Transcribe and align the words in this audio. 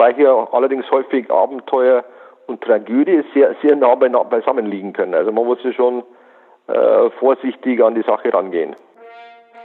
wobei 0.00 0.14
hier 0.14 0.48
allerdings 0.52 0.90
häufig 0.90 1.30
Abenteuer 1.30 2.06
und 2.46 2.62
Tragödie 2.62 3.22
sehr, 3.34 3.54
sehr 3.60 3.76
nah 3.76 3.94
beisammen 3.94 4.64
liegen 4.64 4.94
können. 4.94 5.12
Also 5.12 5.30
man 5.30 5.44
muss 5.44 5.58
ja 5.62 5.74
schon 5.74 6.04
äh, 6.68 7.10
vorsichtig 7.18 7.82
an 7.82 7.94
die 7.94 8.02
Sache 8.02 8.32
rangehen. 8.32 8.74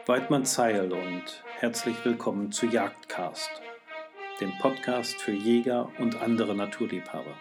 Weidmann 0.05 0.43
Zeil 0.43 0.91
und 0.91 1.43
herzlich 1.59 2.03
willkommen 2.03 2.51
zu 2.51 2.65
Jagdcast, 2.65 3.61
dem 4.41 4.51
Podcast 4.61 5.21
für 5.21 5.31
Jäger 5.31 5.87
und 5.99 6.21
andere 6.21 6.53
Naturliebhaber. 6.53 7.31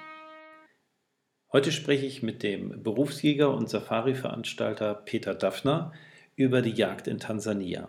Heute 1.53 1.73
spreche 1.73 2.07
ich 2.07 2.23
mit 2.23 2.45
dem 2.45 2.81
Berufsjäger 2.85 3.53
und 3.53 3.69
Safari-Veranstalter 3.69 4.95
Peter 4.95 5.35
Daffner 5.35 5.91
über 6.37 6.63
die 6.63 6.75
Jagd 6.75 7.09
in 7.09 7.19
Tansania. 7.19 7.89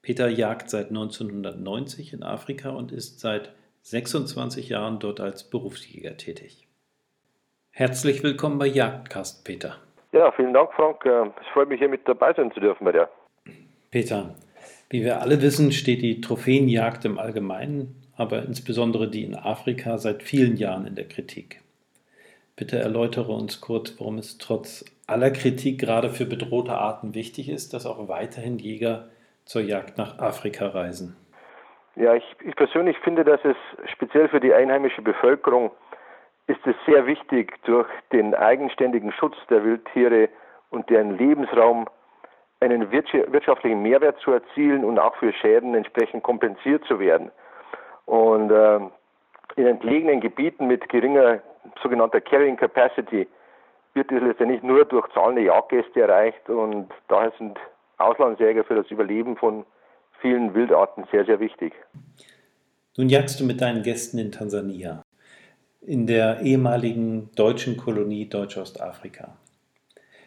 Peter 0.00 0.28
jagt 0.28 0.70
seit 0.70 0.88
1990 0.88 2.14
in 2.14 2.22
Afrika 2.22 2.70
und 2.70 2.90
ist 2.90 3.20
seit 3.20 3.52
26 3.84 4.70
Jahren 4.70 4.98
dort 4.98 5.20
als 5.20 5.44
Berufsjäger 5.44 6.16
tätig. 6.16 6.66
Herzlich 7.70 8.22
willkommen 8.22 8.58
bei 8.58 8.66
Jagdcast, 8.66 9.44
Peter. 9.44 9.76
Ja, 10.12 10.32
vielen 10.32 10.54
Dank, 10.54 10.72
Frank. 10.72 11.04
Äh, 11.04 11.26
es 11.38 11.46
freut 11.52 11.68
mich, 11.68 11.80
hier 11.80 11.90
mit 11.90 12.08
dabei 12.08 12.32
sein 12.32 12.50
zu 12.52 12.60
dürfen 12.60 12.82
bei 12.86 12.92
dir. 12.92 13.10
Peter, 13.90 14.34
wie 14.88 15.04
wir 15.04 15.20
alle 15.20 15.42
wissen, 15.42 15.70
steht 15.70 16.00
die 16.00 16.22
Trophäenjagd 16.22 17.04
im 17.04 17.18
Allgemeinen, 17.18 17.94
aber 18.16 18.44
insbesondere 18.44 19.06
die 19.10 19.22
in 19.22 19.34
Afrika 19.34 19.98
seit 19.98 20.22
vielen 20.22 20.56
Jahren 20.56 20.86
in 20.86 20.94
der 20.94 21.06
Kritik. 21.06 21.60
Bitte 22.56 22.78
erläutere 22.78 23.32
uns 23.32 23.60
kurz, 23.60 23.96
warum 23.98 24.16
es 24.16 24.38
trotz 24.38 24.86
aller 25.06 25.30
Kritik 25.30 25.78
gerade 25.78 26.08
für 26.08 26.24
bedrohte 26.24 26.72
Arten 26.72 27.14
wichtig 27.14 27.50
ist, 27.50 27.74
dass 27.74 27.84
auch 27.84 28.08
weiterhin 28.08 28.58
Jäger 28.58 29.10
zur 29.44 29.60
Jagd 29.60 29.98
nach 29.98 30.18
Afrika 30.20 30.68
reisen. 30.68 31.16
Ja, 31.96 32.14
ich, 32.14 32.36
ich 32.40 32.56
persönlich 32.56 32.98
finde, 33.00 33.24
dass 33.24 33.40
es 33.44 33.56
speziell 33.92 34.28
für 34.28 34.40
die 34.40 34.52
einheimische 34.52 35.02
Bevölkerung 35.02 35.70
ist 36.46 36.66
es 36.66 36.74
sehr 36.86 37.06
wichtig, 37.06 37.54
durch 37.64 37.88
den 38.12 38.34
eigenständigen 38.34 39.12
Schutz 39.12 39.36
der 39.48 39.64
Wildtiere 39.64 40.28
und 40.70 40.90
deren 40.90 41.16
Lebensraum 41.16 41.86
einen 42.60 42.90
wirtschaftlichen 42.90 43.82
Mehrwert 43.82 44.18
zu 44.20 44.32
erzielen 44.32 44.84
und 44.84 44.98
auch 44.98 45.14
für 45.16 45.32
Schäden 45.32 45.74
entsprechend 45.74 46.22
kompensiert 46.22 46.84
zu 46.84 46.98
werden. 46.98 47.30
Und 48.06 48.50
äh, 48.50 48.80
in 49.56 49.66
entlegenen 49.66 50.20
Gebieten 50.20 50.66
mit 50.66 50.88
geringer 50.88 51.40
sogenannter 51.82 52.20
Carrying 52.20 52.56
Capacity 52.56 53.26
wird 53.94 54.10
es 54.10 54.22
letztendlich 54.22 54.62
nur 54.62 54.84
durch 54.84 55.06
zahlende 55.12 55.42
Jagdgäste 55.42 56.02
erreicht 56.02 56.48
und 56.50 56.88
daher 57.08 57.32
sind 57.38 57.58
Auslandsjäger 57.98 58.64
für 58.64 58.74
das 58.74 58.90
Überleben 58.90 59.36
von 59.36 59.64
vielen 60.24 60.54
Wildarten 60.54 61.04
sehr, 61.12 61.26
sehr 61.26 61.38
wichtig. 61.38 61.74
Nun 62.96 63.10
jagst 63.10 63.38
du 63.38 63.44
mit 63.44 63.60
deinen 63.60 63.82
Gästen 63.82 64.16
in 64.16 64.32
Tansania, 64.32 65.02
in 65.82 66.06
der 66.06 66.40
ehemaligen 66.40 67.28
deutschen 67.34 67.76
Kolonie 67.76 68.26
Deutsch-Ostafrika. 68.26 69.36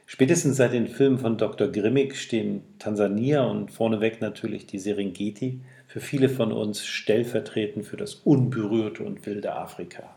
Spätestens 0.05 0.57
seit 0.57 0.73
den 0.73 0.87
Filmen 0.87 1.17
von 1.17 1.39
Dr. 1.39 1.69
Grimmig 1.69 2.15
stehen 2.15 2.61
Tansania 2.77 3.43
und 3.43 3.71
vorneweg 3.71 4.21
natürlich 4.21 4.67
die 4.67 4.77
Serengeti 4.77 5.61
für 5.87 5.99
viele 5.99 6.29
von 6.29 6.51
uns 6.51 6.85
stellvertretend 6.85 7.83
für 7.83 7.97
das 7.97 8.13
unberührte 8.13 9.03
und 9.03 9.25
wilde 9.25 9.55
Afrika. 9.55 10.15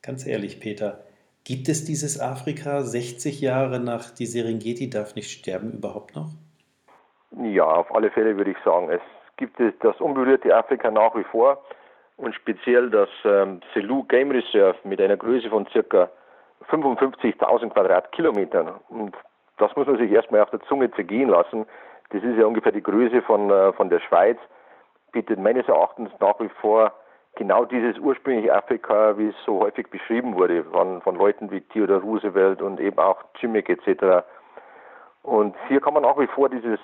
Ganz 0.00 0.26
ehrlich, 0.26 0.60
Peter, 0.60 1.04
gibt 1.44 1.68
es 1.68 1.84
dieses 1.84 2.18
Afrika 2.18 2.82
60 2.82 3.42
Jahre 3.42 3.80
nach 3.80 4.08
die 4.10 4.26
Serengeti 4.26 4.88
darf 4.88 5.14
nicht 5.14 5.30
sterben 5.30 5.72
überhaupt 5.72 6.16
noch? 6.16 6.30
Ja, 7.40 7.64
auf 7.64 7.94
alle 7.94 8.10
Fälle 8.10 8.36
würde 8.36 8.50
ich 8.50 8.58
sagen, 8.64 8.90
es 8.90 9.00
gibt 9.36 9.58
das 9.80 10.00
unberührte 10.00 10.54
Afrika 10.54 10.90
nach 10.90 11.14
wie 11.14 11.24
vor 11.24 11.62
und 12.16 12.34
speziell 12.34 12.90
das 12.90 13.08
ähm, 13.24 13.60
Selous 13.72 14.06
Game 14.08 14.30
Reserve 14.30 14.76
mit 14.84 15.00
einer 15.00 15.16
Größe 15.16 15.48
von 15.48 15.66
circa 15.68 16.10
55.000 16.70 17.70
Quadratkilometern. 17.70 18.70
Und 18.88 19.16
das 19.58 19.74
muss 19.76 19.86
man 19.86 19.98
sich 19.98 20.10
erstmal 20.10 20.42
auf 20.42 20.50
der 20.50 20.60
Zunge 20.62 20.90
zergehen 20.92 21.28
lassen. 21.28 21.66
Das 22.10 22.22
ist 22.22 22.36
ja 22.36 22.46
ungefähr 22.46 22.72
die 22.72 22.82
Größe 22.82 23.22
von, 23.22 23.50
äh, 23.50 23.72
von 23.72 23.88
der 23.88 24.00
Schweiz, 24.00 24.38
bietet 25.12 25.38
meines 25.38 25.66
Erachtens 25.68 26.10
nach 26.20 26.38
wie 26.40 26.50
vor 26.60 26.92
genau 27.36 27.64
dieses 27.64 27.98
ursprüngliche 27.98 28.54
Afrika, 28.54 29.16
wie 29.16 29.28
es 29.28 29.34
so 29.46 29.60
häufig 29.60 29.88
beschrieben 29.88 30.36
wurde, 30.36 30.64
von, 30.64 31.00
von 31.00 31.16
Leuten 31.16 31.50
wie 31.50 31.62
Theodor 31.62 32.00
Roosevelt 32.00 32.60
und 32.60 32.78
eben 32.78 32.98
auch 32.98 33.24
Jimmick 33.40 33.70
etc. 33.70 34.24
Und 35.22 35.56
hier 35.68 35.80
kann 35.80 35.94
man 35.94 36.02
nach 36.02 36.18
wie 36.18 36.26
vor 36.26 36.50
dieses 36.50 36.78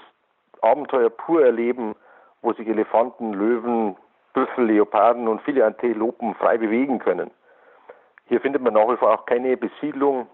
Abenteuer 0.63 1.11
pur 1.11 1.45
erleben, 1.45 1.95
wo 2.43 2.53
sich 2.53 2.67
Elefanten, 2.69 3.33
Löwen, 3.33 3.97
Büffel, 4.33 4.67
Leoparden 4.67 5.29
und 5.29 5.43
viele 5.43 5.65
Antilopen 5.65 6.35
frei 6.35 6.59
bewegen 6.59 6.99
können. 6.99 7.31
Hier 8.27 8.41
findet 8.41 8.63
man 8.63 8.75
nach 8.75 8.89
wie 8.89 8.97
vor 8.97 9.15
auch 9.15 9.27
keine 9.27 9.57
Besiedlung 9.57 10.27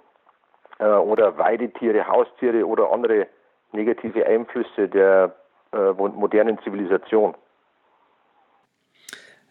äh, 0.79 0.87
oder 0.87 1.39
Weidetiere, 1.39 2.07
Haustiere 2.07 2.67
oder 2.67 2.93
andere 2.93 3.29
negative 3.73 4.27
Einflüsse 4.27 4.89
der 4.89 5.35
äh, 5.73 5.93
modernen 5.93 6.59
Zivilisation. 6.63 7.35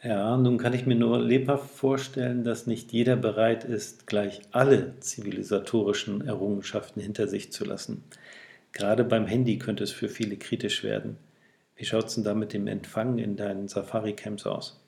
Ja, 0.03 0.35
nun 0.35 0.57
kann 0.57 0.73
ich 0.73 0.85
mir 0.85 0.95
nur 0.95 1.17
lebhaft 1.17 1.69
vorstellen, 1.69 2.44
dass 2.44 2.67
nicht 2.67 2.91
jeder 2.91 3.16
bereit 3.16 3.63
ist, 3.63 4.06
gleich 4.06 4.41
alle 4.51 5.00
zivilisatorischen 5.00 6.28
Errungenschaften 6.28 7.01
hinter 7.01 7.28
sich 7.28 7.53
zu 7.53 7.63
lassen. 7.63 8.03
Gerade 8.73 9.03
beim 9.03 9.25
Handy 9.25 9.59
könnte 9.59 9.84
es 9.84 9.91
für 9.91 10.09
viele 10.09 10.38
kritisch 10.38 10.84
werden. 10.84 11.17
Wie 11.75 11.85
schaut 11.85 12.06
es 12.06 12.16
denn 12.16 12.23
da 12.23 12.34
mit 12.34 12.53
dem 12.53 12.67
Empfang 12.67 13.17
in 13.17 13.35
deinen 13.35 13.67
Safari-Camps 13.67 14.45
aus? 14.47 14.79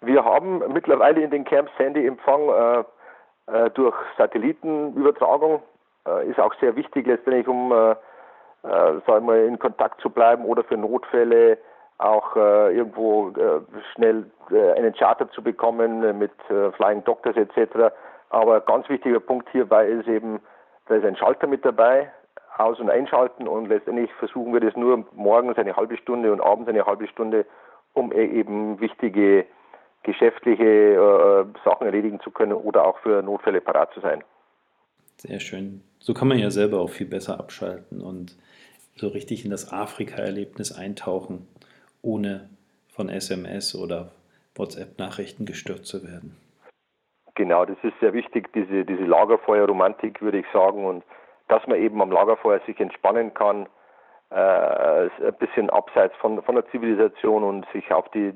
Wir 0.00 0.24
haben 0.24 0.62
mittlerweile 0.72 1.22
in 1.22 1.30
den 1.30 1.44
Camps 1.44 1.72
Handyempfang 1.78 2.48
äh, 2.48 2.84
äh, 3.46 3.70
durch 3.70 3.94
Satellitenübertragung. 4.18 5.62
Äh, 6.06 6.28
ist 6.28 6.38
auch 6.38 6.54
sehr 6.60 6.76
wichtig 6.76 7.06
letztendlich, 7.06 7.46
um 7.48 7.72
äh, 7.72 7.92
äh, 7.92 9.00
sagen 9.06 9.26
wir, 9.26 9.46
in 9.46 9.58
Kontakt 9.58 10.00
zu 10.00 10.10
bleiben 10.10 10.44
oder 10.44 10.64
für 10.64 10.76
Notfälle 10.76 11.58
auch 11.98 12.36
äh, 12.36 12.76
irgendwo 12.76 13.28
äh, 13.30 13.60
schnell 13.94 14.26
äh, 14.50 14.72
einen 14.72 14.94
Charter 14.94 15.30
zu 15.30 15.42
bekommen 15.42 16.02
äh, 16.02 16.12
mit 16.12 16.32
Flying 16.76 17.04
Doctors 17.04 17.36
etc. 17.36 17.94
Aber 18.30 18.60
ganz 18.62 18.88
wichtiger 18.88 19.20
Punkt 19.20 19.48
hierbei 19.50 19.86
ist 19.86 20.08
eben, 20.08 20.40
da 20.88 20.96
ist 20.96 21.04
ein 21.04 21.16
Schalter 21.16 21.46
mit 21.46 21.64
dabei, 21.64 22.10
aus- 22.56 22.80
und 22.80 22.90
einschalten 22.90 23.48
und 23.48 23.68
letztendlich 23.68 24.12
versuchen 24.14 24.52
wir 24.52 24.60
das 24.60 24.76
nur 24.76 25.04
morgens 25.12 25.58
eine 25.58 25.76
halbe 25.76 25.96
Stunde 25.96 26.32
und 26.32 26.40
abends 26.40 26.68
eine 26.68 26.86
halbe 26.86 27.08
Stunde, 27.08 27.46
um 27.92 28.12
eben 28.12 28.80
wichtige 28.80 29.46
geschäftliche 30.02 30.64
äh, 30.64 31.44
Sachen 31.64 31.86
erledigen 31.86 32.20
zu 32.20 32.30
können 32.30 32.52
oder 32.52 32.86
auch 32.86 32.98
für 32.98 33.22
Notfälle 33.22 33.60
parat 33.60 33.92
zu 33.94 34.00
sein. 34.00 34.22
Sehr 35.16 35.40
schön. 35.40 35.82
So 35.98 36.12
kann 36.12 36.28
man 36.28 36.38
ja 36.38 36.50
selber 36.50 36.80
auch 36.80 36.90
viel 36.90 37.06
besser 37.06 37.38
abschalten 37.38 38.02
und 38.02 38.36
so 38.96 39.08
richtig 39.08 39.44
in 39.44 39.50
das 39.50 39.72
Afrika-Erlebnis 39.72 40.76
eintauchen, 40.76 41.48
ohne 42.02 42.50
von 42.88 43.08
SMS 43.08 43.74
oder 43.74 44.12
WhatsApp-Nachrichten 44.54 45.46
gestört 45.46 45.86
zu 45.86 46.04
werden. 46.04 46.36
Genau, 47.34 47.64
das 47.64 47.78
ist 47.82 47.98
sehr 48.00 48.12
wichtig, 48.12 48.52
diese, 48.52 48.84
diese 48.84 49.04
Lagerfeuerromantik, 49.04 50.20
würde 50.22 50.38
ich 50.38 50.46
sagen, 50.52 50.84
und 50.84 51.02
dass 51.48 51.66
man 51.66 51.78
eben 51.78 52.00
am 52.00 52.10
Lagerfeuer 52.10 52.60
sich 52.66 52.78
entspannen 52.80 53.34
kann, 53.34 53.66
äh, 54.30 54.36
ein 54.36 55.34
bisschen 55.38 55.70
abseits 55.70 56.14
von, 56.16 56.42
von 56.42 56.54
der 56.54 56.68
Zivilisation 56.70 57.44
und 57.44 57.66
sich 57.72 57.92
auf 57.92 58.08
die 58.10 58.32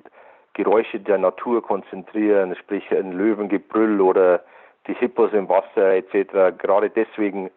Geräusche 0.55 1.01
der 1.01 1.19
Natur 1.19 1.63
konzentrieren, 1.63 2.55
sprich 2.57 2.91
ein 2.91 3.13
Löwengebrüll 3.13 4.01
oder 4.01 4.43
die 4.87 4.95
Hippos 4.95 5.33
im 5.33 5.49
Wasser 5.49 5.95
etc. 5.95 6.57
Gerade 6.59 6.91
deswegen 6.91 7.51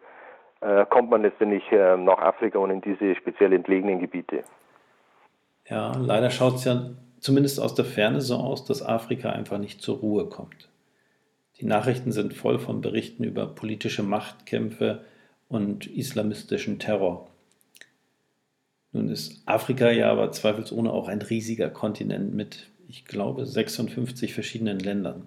äh, 0.60 0.86
kommt 0.86 1.10
man 1.10 1.22
letztendlich 1.22 1.64
äh, 1.72 1.96
nach 1.96 2.18
Afrika 2.18 2.58
und 2.58 2.70
in 2.70 2.80
diese 2.80 3.14
speziell 3.16 3.52
entlegenen 3.52 3.98
Gebiete. 3.98 4.44
Ja, 5.68 5.92
leider 5.98 6.30
schaut 6.30 6.54
es 6.54 6.64
ja 6.64 6.90
zumindest 7.20 7.60
aus 7.60 7.74
der 7.74 7.84
Ferne 7.84 8.20
so 8.20 8.36
aus, 8.36 8.64
dass 8.64 8.84
Afrika 8.84 9.30
einfach 9.30 9.58
nicht 9.58 9.80
zur 9.80 9.98
Ruhe 9.98 10.28
kommt. 10.28 10.68
Die 11.60 11.66
Nachrichten 11.66 12.12
sind 12.12 12.34
voll 12.34 12.58
von 12.58 12.80
Berichten 12.80 13.24
über 13.24 13.46
politische 13.46 14.02
Machtkämpfe 14.02 15.04
und 15.52 15.86
islamistischen 15.86 16.78
Terror. 16.78 17.28
Nun 18.92 19.08
ist 19.08 19.42
Afrika 19.46 19.90
ja 19.90 20.10
aber 20.10 20.32
zweifelsohne 20.32 20.92
auch 20.92 21.08
ein 21.08 21.22
riesiger 21.22 21.70
Kontinent 21.70 22.34
mit 22.34 22.72
ich 22.92 23.06
glaube, 23.06 23.46
56 23.46 24.34
verschiedenen 24.34 24.78
Ländern. 24.78 25.26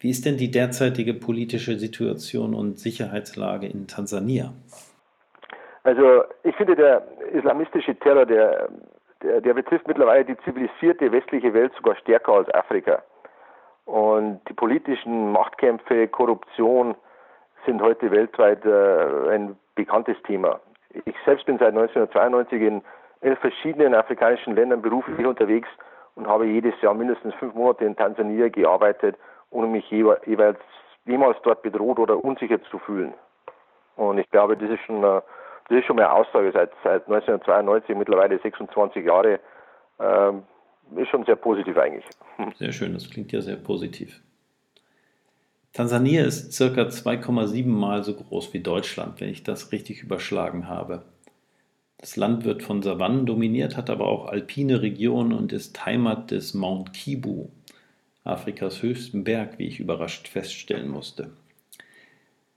Wie 0.00 0.10
ist 0.10 0.26
denn 0.26 0.36
die 0.36 0.50
derzeitige 0.50 1.14
politische 1.14 1.78
Situation 1.78 2.54
und 2.54 2.78
Sicherheitslage 2.78 3.66
in 3.66 3.86
Tansania? 3.86 4.52
Also 5.82 6.24
ich 6.44 6.54
finde, 6.56 6.76
der 6.76 7.02
islamistische 7.32 7.94
Terror, 7.96 8.26
der, 8.26 8.68
der, 9.22 9.40
der 9.40 9.54
betrifft 9.54 9.88
mittlerweile 9.88 10.26
die 10.26 10.36
zivilisierte 10.44 11.10
westliche 11.10 11.54
Welt 11.54 11.72
sogar 11.74 11.96
stärker 11.96 12.32
als 12.32 12.50
Afrika. 12.50 13.02
Und 13.86 14.40
die 14.48 14.52
politischen 14.52 15.32
Machtkämpfe, 15.32 16.06
Korruption 16.08 16.94
sind 17.66 17.80
heute 17.82 18.10
weltweit 18.10 18.64
äh, 18.64 19.34
ein 19.34 19.56
bekanntes 19.74 20.16
Thema. 20.26 20.60
Ich 21.04 21.14
selbst 21.24 21.46
bin 21.46 21.58
seit 21.58 21.68
1992 21.68 22.62
in 22.62 22.82
elf 23.20 23.38
verschiedenen 23.38 23.94
afrikanischen 23.94 24.54
Ländern 24.54 24.82
beruflich 24.82 25.26
unterwegs 25.26 25.68
und 26.14 26.26
habe 26.26 26.46
jedes 26.46 26.74
Jahr 26.80 26.94
mindestens 26.94 27.34
fünf 27.34 27.54
Monate 27.54 27.84
in 27.84 27.96
Tansania 27.96 28.48
gearbeitet, 28.48 29.16
ohne 29.50 29.68
mich 29.68 29.88
jeweils 29.90 30.58
jemals 31.06 31.36
dort 31.42 31.62
bedroht 31.62 31.98
oder 31.98 32.22
unsicher 32.22 32.62
zu 32.64 32.78
fühlen. 32.78 33.14
Und 33.96 34.18
ich 34.18 34.30
glaube, 34.30 34.56
das 34.56 34.70
ist 34.70 34.80
schon, 34.86 35.02
das 35.02 35.22
ist 35.68 35.84
schon 35.86 35.96
meine 35.96 36.12
Aussage 36.12 36.50
seit, 36.52 36.70
seit 36.82 37.06
1992, 37.08 37.96
mittlerweile 37.96 38.38
26 38.38 39.04
Jahre. 39.04 39.40
Ähm, 39.98 40.42
ist 40.96 41.08
schon 41.08 41.24
sehr 41.24 41.36
positiv 41.36 41.76
eigentlich. 41.76 42.04
Sehr 42.56 42.72
schön, 42.72 42.94
das 42.94 43.08
klingt 43.08 43.30
ja 43.32 43.40
sehr 43.40 43.56
positiv. 43.56 44.20
Tansania 45.72 46.24
ist 46.24 46.52
circa 46.52 46.82
2,7 46.82 47.66
Mal 47.66 48.02
so 48.02 48.14
groß 48.14 48.52
wie 48.52 48.60
Deutschland, 48.60 49.20
wenn 49.20 49.28
ich 49.28 49.44
das 49.44 49.70
richtig 49.70 50.02
überschlagen 50.02 50.68
habe. 50.68 51.04
Das 51.98 52.16
Land 52.16 52.44
wird 52.44 52.62
von 52.62 52.82
Savannen 52.82 53.26
dominiert, 53.26 53.76
hat 53.76 53.88
aber 53.88 54.06
auch 54.06 54.26
alpine 54.26 54.82
Regionen 54.82 55.32
und 55.32 55.52
ist 55.52 55.84
Heimat 55.86 56.30
des 56.30 56.54
Mount 56.54 56.92
Kibu, 56.92 57.48
Afrikas 58.24 58.82
höchsten 58.82 59.22
Berg, 59.22 59.58
wie 59.58 59.66
ich 59.66 59.80
überrascht 59.80 60.26
feststellen 60.26 60.88
musste. 60.88 61.30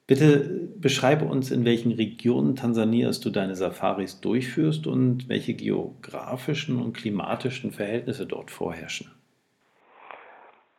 Bitte 0.08 0.70
beschreibe 0.78 1.26
uns, 1.26 1.52
in 1.52 1.66
welchen 1.66 1.92
Regionen 1.92 2.56
Tansanias 2.56 3.20
du 3.20 3.30
deine 3.30 3.56
Safaris 3.56 4.22
durchführst 4.22 4.88
und 4.88 5.30
welche 5.30 5.54
geografischen 5.54 6.82
und 6.82 6.94
klimatischen 6.94 7.72
Verhältnisse 7.72 8.26
dort 8.26 8.50
vorherrschen. 8.50 9.12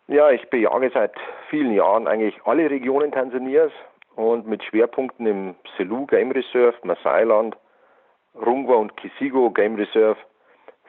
Ja, 0.06 0.31
ich 0.31 0.49
bejage 0.51 0.91
seit 0.93 1.15
vielen 1.49 1.73
Jahren 1.73 2.06
eigentlich 2.06 2.39
alle 2.45 2.69
Regionen 2.69 3.11
Tansanias 3.11 3.73
und 4.17 4.47
mit 4.47 4.62
Schwerpunkten 4.62 5.27
im 5.27 5.55
Selu 5.79 6.05
Game 6.05 6.31
Reserve, 6.31 6.75
Masailand, 6.83 7.56
Rungwa 8.35 8.75
und 8.75 8.95
Kisigo 8.99 9.51
Game 9.51 9.77
Reserve 9.77 10.19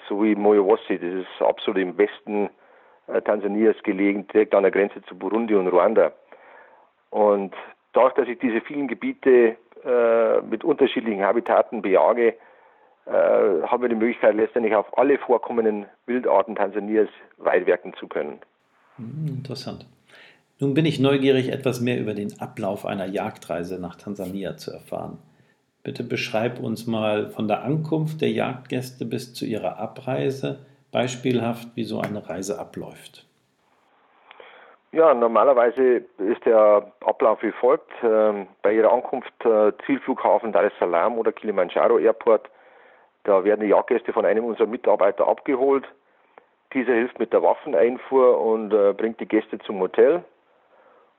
sowie 0.09 0.35
Moyowasi. 0.35 0.99
Das 0.99 1.13
ist 1.13 1.41
absolut 1.41 1.81
im 1.81 1.97
Westen 1.97 2.49
äh, 3.07 3.21
Tansanias 3.21 3.77
gelegen, 3.83 4.27
direkt 4.27 4.53
an 4.53 4.63
der 4.63 4.71
Grenze 4.71 5.01
zu 5.03 5.17
Burundi 5.17 5.55
und 5.55 5.69
Ruanda. 5.69 6.11
Und 7.09 7.55
dadurch, 7.93 8.15
dass 8.15 8.27
ich 8.27 8.39
diese 8.39 8.59
vielen 8.59 8.89
Gebiete 8.89 9.55
äh, 9.85 10.41
mit 10.41 10.65
unterschiedlichen 10.65 11.23
Habitaten 11.23 11.81
bejage, 11.81 12.35
äh, 13.05 13.11
haben 13.11 13.81
wir 13.81 13.87
die 13.87 13.95
Möglichkeit, 13.95 14.35
letztendlich 14.35 14.75
auf 14.75 14.97
alle 14.97 15.17
vorkommenden 15.19 15.85
Wildarten 16.05 16.57
Tansanias 16.57 17.07
weitwirken 17.37 17.93
zu 17.93 18.09
können. 18.09 18.41
Hm, 18.97 19.27
interessant. 19.27 19.85
Nun 20.59 20.73
bin 20.73 20.85
ich 20.85 20.99
neugierig, 20.99 21.51
etwas 21.51 21.81
mehr 21.81 21.99
über 21.99 22.13
den 22.13 22.39
Ablauf 22.39 22.85
einer 22.85 23.05
Jagdreise 23.05 23.79
nach 23.79 23.95
Tansania 23.95 24.55
zu 24.55 24.71
erfahren. 24.71 25.17
Bitte 25.83 26.03
beschreib 26.03 26.59
uns 26.59 26.87
mal 26.87 27.29
von 27.29 27.47
der 27.47 27.63
Ankunft 27.63 28.21
der 28.21 28.31
Jagdgäste 28.31 29.05
bis 29.05 29.33
zu 29.33 29.45
ihrer 29.45 29.77
Abreise 29.77 30.65
beispielhaft, 30.91 31.67
wie 31.75 31.83
so 31.83 31.99
eine 31.99 32.27
Reise 32.27 32.57
abläuft. 32.57 33.27
Ja, 34.93 35.13
normalerweise 35.13 36.05
ist 36.19 36.45
der 36.45 36.89
Ablauf 37.05 37.43
wie 37.43 37.51
folgt. 37.51 37.91
Ähm, 38.01 38.47
bei 38.61 38.73
ihrer 38.73 38.93
Ankunft 38.93 39.33
äh, 39.43 39.73
Zielflughafen 39.85 40.53
Dar 40.53 40.63
es 40.63 40.73
Salaam 40.79 41.17
oder 41.19 41.33
Kilimanjaro 41.33 41.99
Airport, 41.99 42.49
da 43.25 43.43
werden 43.43 43.59
die 43.59 43.67
Jagdgäste 43.67 44.13
von 44.13 44.25
einem 44.25 44.45
unserer 44.45 44.67
Mitarbeiter 44.67 45.27
abgeholt. 45.27 45.83
Dieser 46.73 46.93
hilft 46.93 47.19
mit 47.19 47.31
der 47.31 47.43
Waffeneinfuhr 47.43 48.39
und 48.39 48.73
äh, 48.73 48.93
bringt 48.93 49.19
die 49.19 49.27
Gäste 49.27 49.59
zum 49.59 49.79
Hotel. 49.79 50.23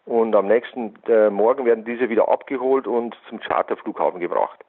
Und 0.04 0.34
am 0.36 0.46
nächsten 0.46 0.94
äh, 1.08 1.30
Morgen 1.30 1.64
werden 1.64 1.84
diese 1.84 2.08
wieder 2.08 2.28
abgeholt 2.28 2.86
und 2.86 3.16
zum 3.28 3.40
Charterflughafen 3.40 4.20
gebracht. 4.20 4.64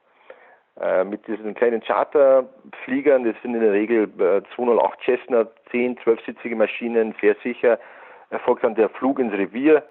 Äh, 0.80 1.04
mit 1.04 1.26
diesen 1.26 1.54
kleinen 1.54 1.80
Charterfliegern, 1.80 3.24
das 3.24 3.34
sind 3.42 3.54
in 3.54 3.60
der 3.60 3.72
Regel 3.72 4.08
208 4.54 4.98
Cessna, 5.04 5.46
10, 5.70 5.98
12-sitzige 5.98 6.56
Maschinen, 6.56 7.14
sehr 7.20 7.36
sicher, 7.42 7.78
erfolgt 8.30 8.64
dann 8.64 8.74
der 8.74 8.88
Flug 8.88 9.18
ins 9.18 9.32
Revier, 9.32 9.82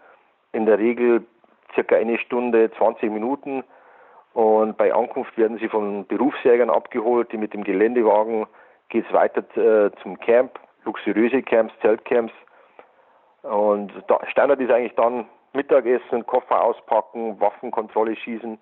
in 0.53 0.65
der 0.65 0.79
Regel 0.79 1.25
circa 1.73 1.95
eine 1.95 2.17
Stunde, 2.19 2.71
20 2.77 3.11
Minuten. 3.11 3.63
Und 4.33 4.77
bei 4.77 4.93
Ankunft 4.93 5.37
werden 5.37 5.57
sie 5.57 5.67
von 5.67 6.05
Berufsjägern 6.05 6.69
abgeholt, 6.69 7.31
die 7.31 7.37
mit 7.37 7.53
dem 7.53 7.63
Geländewagen 7.63 8.45
geht 8.89 9.05
es 9.07 9.13
weiter 9.13 9.43
äh, 9.57 9.91
zum 10.01 10.19
Camp, 10.19 10.59
luxuriöse 10.87 11.43
Camps, 11.43 11.73
Zeltcamps. 11.81 12.33
Und 13.43 13.91
da, 14.07 14.19
Standard 14.27 14.59
ist 14.59 14.71
eigentlich 14.71 14.95
dann 14.95 15.27
Mittagessen, 15.53 16.25
Koffer 16.25 16.63
auspacken, 16.63 17.39
Waffenkontrolle 17.39 18.15
schießen 18.15 18.57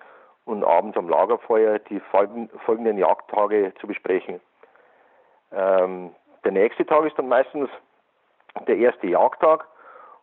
und 0.46 0.64
abends 0.64 0.98
am 0.98 1.10
Lagerfeuer 1.10 1.80
die 1.80 2.02
folgenden 2.02 2.98
Jagdtage 2.98 3.74
zu 3.80 3.88
besprechen. 3.88 4.40
Ähm, 5.52 6.12
der 6.44 6.52
nächste 6.52 6.86
Tag 6.86 7.06
ist 7.06 7.18
dann 7.18 7.28
meistens 7.28 7.70
der 8.68 8.78
erste 8.78 9.08
Jagdtag 9.08 9.66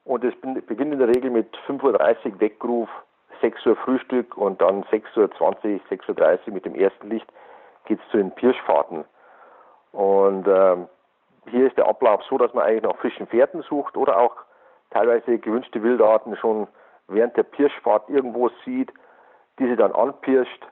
und 0.04 0.24
es 0.24 0.34
beginnt 0.40 0.92
in 0.92 0.98
der 0.98 1.08
Regel 1.08 1.30
mit 1.30 1.56
5.30 1.66 2.34
Uhr 2.34 2.40
Weckruf, 2.40 2.88
6 3.40 3.66
Uhr 3.66 3.76
Frühstück 3.76 4.36
und 4.36 4.60
dann 4.60 4.84
6.20 4.84 5.16
Uhr, 5.18 5.28
6.30 5.90 6.46
Uhr 6.46 6.54
mit 6.54 6.64
dem 6.64 6.74
ersten 6.74 7.08
Licht 7.10 7.26
geht 7.86 7.98
es 8.00 8.10
zu 8.10 8.18
den 8.18 8.30
Pirschfahrten. 8.30 9.04
Und 9.92 10.46
ähm, 10.46 10.88
hier 11.48 11.66
ist 11.66 11.76
der 11.76 11.88
Ablauf 11.88 12.22
so, 12.28 12.38
dass 12.38 12.54
man 12.54 12.64
eigentlich 12.64 12.82
nach 12.82 12.96
frischen 12.96 13.26
Pferden 13.26 13.62
sucht 13.62 13.96
oder 13.96 14.18
auch 14.18 14.36
teilweise 14.90 15.38
gewünschte 15.38 15.82
Wildarten 15.82 16.36
schon 16.36 16.68
während 17.08 17.36
der 17.36 17.42
Pirschfahrt 17.42 18.08
irgendwo 18.08 18.50
sieht, 18.64 18.92
diese 19.58 19.76
dann 19.76 19.92
anpirscht 19.92 20.66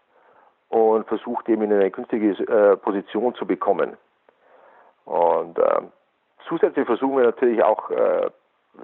und 0.69 1.07
versucht 1.09 1.49
eben 1.49 1.63
in 1.63 1.73
eine 1.73 1.91
günstige 1.91 2.31
äh, 2.31 2.77
Position 2.77 3.35
zu 3.35 3.47
bekommen. 3.47 3.97
Und 5.05 5.59
äh, 5.59 5.83
Zusätzlich 6.49 6.87
versuchen 6.87 7.17
wir 7.17 7.25
natürlich 7.25 7.63
auch 7.63 7.91
äh, 7.91 8.31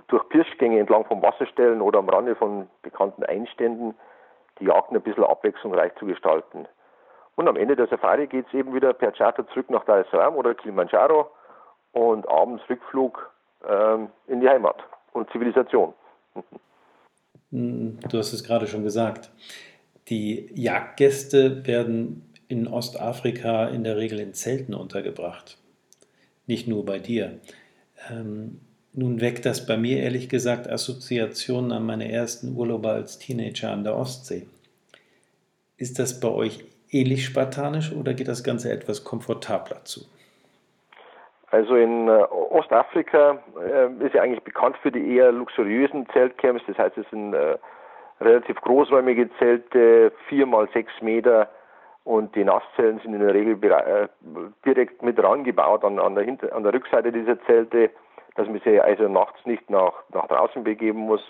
durch 0.09 0.29
Pirschgänge 0.29 0.79
entlang 0.79 1.05
von 1.05 1.23
Wasserstellen 1.23 1.81
oder 1.81 1.99
am 1.99 2.09
Rande 2.09 2.37
von 2.37 2.69
bekannten 2.83 3.25
Einständen 3.25 3.95
die 4.59 4.67
Jagden 4.67 4.97
ein 4.97 5.03
bisschen 5.03 5.25
abwechslungsreich 5.25 5.95
zu 5.97 6.07
gestalten. 6.07 6.67
Und 7.35 7.49
am 7.49 7.57
Ende 7.57 7.77
der 7.77 7.87
Safari 7.89 8.27
geht 8.27 8.47
es 8.47 8.55
eben 8.55 8.73
wieder 8.75 8.93
per 8.93 9.13
Charter 9.13 9.47
zurück 9.49 9.69
nach 9.69 9.85
Dar 9.85 9.99
es 9.99 10.11
Salaam 10.11 10.37
oder 10.37 10.55
Kilimanjaro 10.55 11.31
und 11.97 12.29
abends 12.29 12.63
Rückflug 12.69 13.31
ähm, 13.67 14.09
in 14.27 14.41
die 14.41 14.49
Heimat 14.49 14.77
und 15.13 15.31
Zivilisation. 15.31 15.95
Hm, 17.51 17.99
du 18.09 18.19
hast 18.19 18.33
es 18.33 18.45
gerade 18.45 18.67
schon 18.67 18.83
gesagt. 18.83 19.31
Die 20.09 20.51
Jagdgäste 20.55 21.67
werden 21.67 22.33
in 22.49 22.69
Ostafrika 22.69 23.67
in 23.67 23.83
der 23.83 23.97
Regel 23.97 24.21
in 24.21 24.35
Zelten 24.35 24.75
untergebracht 24.75 25.59
nicht 26.47 26.69
nur 26.69 26.85
bei 26.85 26.99
dir. 26.99 27.41
Ähm, 28.11 28.61
nun 28.93 29.21
weckt 29.21 29.45
das 29.45 29.67
bei 29.67 29.77
mir 29.77 30.03
ehrlich 30.03 30.29
gesagt 30.29 30.69
Assoziationen 30.71 31.73
an 31.73 31.85
meine 31.85 32.11
ersten 32.11 32.57
Urlaube 32.57 32.91
als 32.91 33.19
Teenager 33.19 33.71
an 33.71 33.85
der 33.85 33.97
Ostsee. 33.97 34.47
Ist 35.77 35.99
das 35.99 36.21
bei 36.21 36.29
euch 36.29 36.65
ähnlich 36.91 37.27
spartanisch 37.27 37.93
oder 37.93 38.15
geht 38.15 38.29
das 38.29 38.43
Ganze 38.43 38.71
etwas 38.73 39.05
komfortabler 39.05 39.85
zu? 39.85 40.07
Also 41.51 41.77
in 41.77 42.09
äh, 42.09 42.23
Ostafrika 42.51 43.39
äh, 43.61 44.05
ist 44.05 44.15
ja 44.15 44.23
eigentlich 44.23 44.43
bekannt 44.43 44.77
für 44.79 44.91
die 44.91 45.17
eher 45.17 45.31
luxuriösen 45.31 46.09
Zeltcamps. 46.13 46.63
Das 46.67 46.77
heißt, 46.77 46.99
es 46.99 47.09
sind 47.11 47.35
äh, 47.35 47.57
relativ 48.21 48.61
großräumige 48.63 49.31
Zelte, 49.39 50.13
vier 50.29 50.47
mal 50.47 50.69
sechs 50.73 50.93
Meter, 51.01 51.49
und 52.05 52.37
die 52.37 52.45
Nasszellen 52.45 53.01
sind 53.01 53.15
in 53.15 53.21
der 53.21 53.35
Regel 53.35 53.59
direkt 54.65 55.03
mit 55.03 55.21
rangebaut 55.21 55.85
an, 55.85 55.99
an, 55.99 56.15
der 56.15 56.23
Hinter-, 56.23 56.55
an 56.55 56.63
der 56.63 56.73
Rückseite 56.73 57.11
dieser 57.11 57.41
Zelte, 57.47 57.91
dass 58.37 58.47
man 58.47 58.61
sich 58.61 58.81
also 58.81 59.09
nachts 59.09 59.45
nicht 59.45 59.69
nach, 59.71 59.93
nach 60.15 60.29
draußen 60.29 60.63
begeben 60.63 61.01
muss. 61.01 61.21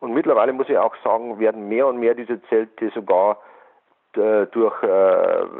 Und 0.00 0.14
mittlerweile 0.14 0.54
muss 0.54 0.70
ich 0.70 0.78
auch 0.78 0.94
sagen, 1.04 1.38
werden 1.38 1.68
mehr 1.68 1.86
und 1.86 1.98
mehr 1.98 2.14
diese 2.14 2.40
Zelte 2.44 2.90
sogar 2.94 3.36
durch 4.12 4.74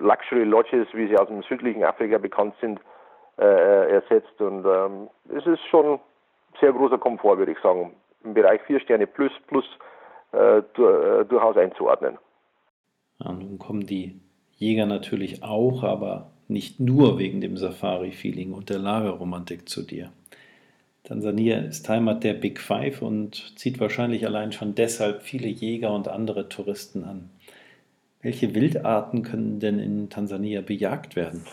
Luxury 0.00 0.45
Lodges, 0.45 0.88
wie 0.95 1.09
sie 1.09 1.18
aus 1.18 1.28
dem 1.28 1.42
südlichen 1.42 1.85
Afrika 1.85 2.16
bekannt 2.16 2.54
sind, 2.62 2.80
äh, 3.38 3.92
ersetzt. 3.92 4.40
Und 4.40 4.64
ähm, 4.66 5.09
es 5.37 5.47
ist 5.47 5.64
schon 5.71 6.00
sehr 6.61 6.73
großer 6.73 6.99
Komfort, 6.99 7.38
würde 7.38 7.52
ich 7.52 7.59
sagen, 7.61 7.95
im 8.25 8.35
Bereich 8.35 8.61
4 8.62 8.80
Sterne 8.80 9.07
plus 9.07 9.33
plus 9.47 9.64
äh, 10.33 10.59
äh, 10.59 11.25
durchaus 11.25 11.57
einzuordnen. 11.57 12.18
Ja, 13.18 13.33
nun 13.33 13.59
kommen 13.59 13.87
die 13.87 14.21
Jäger 14.57 14.87
natürlich 14.87 15.42
auch, 15.42 15.83
aber 15.83 16.30
nicht 16.49 16.80
nur 16.80 17.18
wegen 17.18 17.40
dem 17.40 17.57
Safari-Feeling 17.57 18.52
und 18.52 18.71
der 18.71 18.78
Lagerromantik 18.78 19.68
zu 19.68 19.83
dir. 19.83 20.11
Tansania 21.04 21.59
ist 21.59 21.88
Heimat 21.88 22.25
der 22.25 22.35
Big 22.35 22.61
Five 22.61 23.00
und 23.00 23.59
zieht 23.59 23.80
wahrscheinlich 23.80 24.26
allein 24.26 24.52
schon 24.52 24.75
deshalb 24.75 25.23
viele 25.23 25.49
Jäger 25.49 25.95
und 25.95 26.09
andere 26.09 26.49
Touristen 26.49 27.04
an. 27.04 27.30
Welche 28.21 28.54
Wildarten 28.54 29.23
können 29.23 29.61
denn 29.61 29.78
in 29.78 30.11
Tansania 30.11 30.61
bejagt 30.61 31.16
werden? 31.16 31.45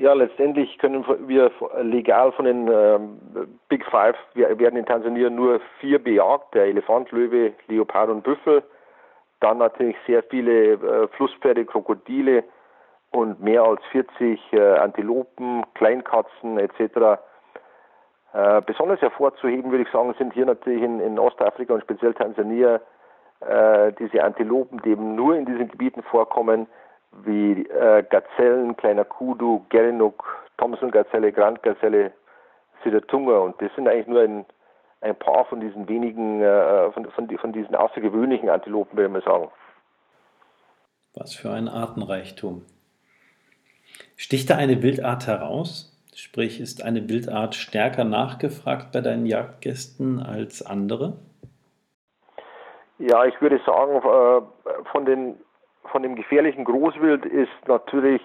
Ja, 0.00 0.12
letztendlich 0.12 0.78
können 0.78 1.04
wir 1.26 1.50
legal 1.82 2.30
von 2.30 2.44
den 2.44 2.68
ähm, 2.68 3.58
Big 3.68 3.84
Five, 3.86 4.16
wir 4.34 4.56
werden 4.56 4.76
in 4.76 4.86
Tansania 4.86 5.28
nur 5.28 5.60
vier 5.80 5.98
bejagt, 6.02 6.54
der 6.54 6.66
Elefant, 6.66 7.10
Löwe, 7.10 7.52
Leopard 7.66 8.08
und 8.08 8.22
Büffel. 8.22 8.62
Dann 9.40 9.58
natürlich 9.58 9.96
sehr 10.06 10.22
viele 10.22 10.74
äh, 10.74 11.08
Flusspferde, 11.08 11.64
Krokodile 11.64 12.44
und 13.10 13.42
mehr 13.42 13.64
als 13.64 13.80
40 13.90 14.40
äh, 14.52 14.60
Antilopen, 14.76 15.64
Kleinkatzen 15.74 16.60
etc. 16.60 17.20
Äh, 18.34 18.62
besonders 18.66 19.00
hervorzuheben, 19.00 19.72
würde 19.72 19.82
ich 19.82 19.90
sagen, 19.90 20.14
sind 20.16 20.32
hier 20.32 20.46
natürlich 20.46 20.82
in, 20.82 21.00
in 21.00 21.18
Ostafrika 21.18 21.74
und 21.74 21.82
speziell 21.82 22.14
Tansania 22.14 22.80
äh, 23.40 23.92
diese 23.98 24.22
Antilopen, 24.22 24.80
die 24.82 24.90
eben 24.90 25.16
nur 25.16 25.34
in 25.34 25.44
diesen 25.44 25.68
Gebieten 25.68 26.04
vorkommen, 26.04 26.68
wie 27.12 27.66
äh, 27.66 28.04
Gazellen, 28.08 28.76
kleiner 28.76 29.04
Kudu, 29.04 29.64
Gerenuk, 29.68 30.24
Thomson-Gazelle, 30.58 31.32
Grand-Gazelle, 31.32 32.12
Sidatunga. 32.84 33.38
Und 33.38 33.60
das 33.60 33.74
sind 33.74 33.88
eigentlich 33.88 34.06
nur 34.06 34.22
ein, 34.22 34.46
ein 35.00 35.16
paar 35.16 35.44
von 35.46 35.60
diesen 35.60 35.88
wenigen, 35.88 36.42
äh, 36.42 36.90
von, 36.92 37.10
von, 37.10 37.28
von 37.38 37.52
diesen 37.52 37.74
außergewöhnlichen 37.74 38.48
Antilopen, 38.50 38.96
würde 38.96 39.08
man 39.08 39.22
sagen. 39.22 39.50
Was 41.14 41.34
für 41.34 41.50
ein 41.50 41.68
Artenreichtum. 41.68 42.64
Sticht 44.16 44.50
da 44.50 44.56
eine 44.56 44.82
Wildart 44.82 45.26
heraus? 45.26 45.94
Sprich, 46.14 46.60
ist 46.60 46.84
eine 46.84 47.08
Wildart 47.08 47.54
stärker 47.54 48.04
nachgefragt 48.04 48.92
bei 48.92 49.00
deinen 49.00 49.26
Jagdgästen 49.26 50.20
als 50.20 50.66
andere? 50.66 51.16
Ja, 52.98 53.24
ich 53.24 53.40
würde 53.40 53.60
sagen, 53.64 53.96
äh, 53.96 54.84
von, 54.90 55.04
den, 55.06 55.36
von 55.88 56.02
dem 56.02 56.14
gefährlichen 56.14 56.64
Großwild 56.64 57.26
ist 57.26 57.50
natürlich 57.66 58.22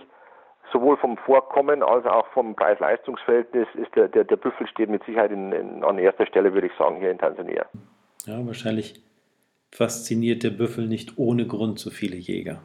sowohl 0.71 0.97
vom 0.97 1.17
Vorkommen 1.17 1.83
als 1.83 2.05
auch 2.05 2.27
vom 2.27 2.55
Preis-Leistungs-Verhältnis 2.55 3.67
ist 3.75 3.95
der, 3.95 4.07
der, 4.07 4.23
der 4.23 4.35
Büffel 4.37 4.67
steht 4.67 4.89
mit 4.89 5.03
Sicherheit 5.05 5.31
in, 5.31 5.51
in, 5.51 5.83
an 5.83 5.97
erster 5.99 6.25
Stelle, 6.25 6.53
würde 6.53 6.67
ich 6.67 6.73
sagen, 6.77 6.97
hier 6.97 7.11
in 7.11 7.17
Tansania. 7.17 7.65
Ja, 8.25 8.45
wahrscheinlich 8.45 9.01
fasziniert 9.71 10.43
der 10.43 10.51
Büffel 10.51 10.87
nicht 10.87 11.17
ohne 11.17 11.45
Grund 11.47 11.79
so 11.79 11.89
viele 11.89 12.15
Jäger. 12.15 12.59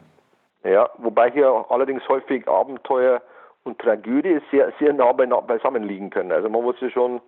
Ja, 0.63 0.89
wobei 0.97 1.31
hier 1.31 1.65
allerdings 1.69 2.07
häufig 2.09 2.47
Abenteuer 2.47 3.21
und 3.63 3.79
Tragödie 3.79 4.39
sehr, 4.51 4.73
sehr 4.79 4.93
nah 4.93 5.11
beisammen 5.11 5.83
liegen 5.83 6.09
können. 6.09 6.31
Also 6.31 6.49
man 6.49 6.63
muss 6.63 6.75
ja 6.81 6.89
schon 6.89 7.21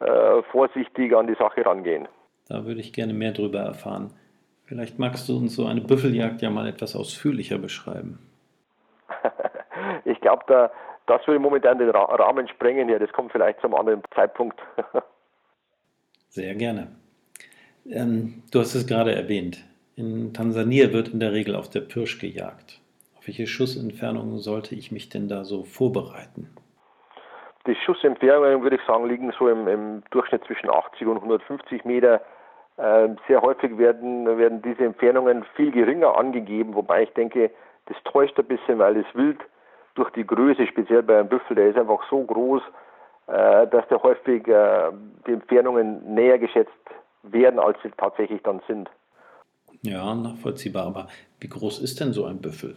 äh, 0.00 0.42
vorsichtig 0.50 1.14
an 1.14 1.26
die 1.26 1.34
Sache 1.34 1.64
rangehen. 1.64 2.08
Da 2.48 2.64
würde 2.64 2.80
ich 2.80 2.92
gerne 2.92 3.14
mehr 3.14 3.32
darüber 3.32 3.60
erfahren. 3.60 4.12
Vielleicht 4.66 4.98
magst 4.98 5.28
du 5.28 5.36
uns 5.36 5.54
so 5.54 5.66
eine 5.66 5.82
Büffeljagd 5.82 6.40
ja 6.42 6.50
mal 6.50 6.66
etwas 6.66 6.96
ausführlicher 6.96 7.58
beschreiben. 7.58 8.18
ich 10.04 10.20
glaube, 10.20 10.42
da, 10.46 10.70
das 11.06 11.26
würde 11.26 11.38
momentan 11.38 11.78
den 11.78 11.90
Rahmen 11.90 12.48
sprengen. 12.48 12.88
Ja, 12.88 12.98
das 12.98 13.12
kommt 13.12 13.32
vielleicht 13.32 13.60
zum 13.60 13.74
anderen 13.74 14.02
Zeitpunkt. 14.14 14.58
Sehr 16.28 16.54
gerne. 16.54 16.88
Ähm, 17.86 18.42
du 18.50 18.60
hast 18.60 18.74
es 18.74 18.86
gerade 18.86 19.14
erwähnt. 19.14 19.62
In 19.96 20.32
Tansania 20.32 20.92
wird 20.92 21.08
in 21.08 21.20
der 21.20 21.32
Regel 21.32 21.54
auf 21.54 21.68
der 21.68 21.80
Pirsch 21.80 22.18
gejagt. 22.18 22.80
Auf 23.16 23.28
welche 23.28 23.46
Schussentfernungen 23.46 24.38
sollte 24.38 24.74
ich 24.74 24.90
mich 24.90 25.10
denn 25.10 25.28
da 25.28 25.44
so 25.44 25.62
vorbereiten? 25.64 26.48
Die 27.66 27.76
Schussentfernungen, 27.76 28.62
würde 28.62 28.76
ich 28.76 28.82
sagen, 28.86 29.08
liegen 29.08 29.32
so 29.38 29.48
im, 29.48 29.68
im 29.68 30.02
Durchschnitt 30.10 30.44
zwischen 30.44 30.70
80 30.70 31.06
und 31.06 31.16
150 31.16 31.84
Meter. 31.84 32.20
Ähm, 32.76 33.16
sehr 33.28 33.40
häufig 33.40 33.78
werden, 33.78 34.26
werden 34.36 34.60
diese 34.62 34.84
Entfernungen 34.84 35.44
viel 35.54 35.70
geringer 35.70 36.16
angegeben, 36.16 36.74
wobei 36.74 37.04
ich 37.04 37.10
denke, 37.10 37.50
das 37.86 37.96
täuscht 38.04 38.36
ein 38.38 38.46
bisschen, 38.46 38.78
weil 38.78 38.94
das 38.94 39.14
Wild 39.14 39.38
durch 39.94 40.10
die 40.10 40.26
Größe, 40.26 40.66
speziell 40.66 41.04
bei 41.04 41.18
einem 41.18 41.28
Büffel, 41.28 41.54
der 41.54 41.68
ist 41.68 41.78
einfach 41.78 42.02
so 42.10 42.24
groß, 42.24 42.62
äh, 43.28 43.66
dass 43.68 43.86
da 43.88 44.02
häufig 44.02 44.48
äh, 44.48 44.90
die 45.26 45.32
Entfernungen 45.32 46.14
näher 46.14 46.38
geschätzt 46.38 46.72
werden, 47.22 47.60
als 47.60 47.78
sie 47.82 47.90
tatsächlich 47.96 48.42
dann 48.42 48.60
sind. 48.66 48.90
Ja, 49.82 50.14
nachvollziehbar. 50.14 50.86
Aber 50.86 51.06
wie 51.40 51.48
groß 51.48 51.80
ist 51.80 52.00
denn 52.00 52.12
so 52.12 52.24
ein 52.24 52.40
Büffel? 52.40 52.76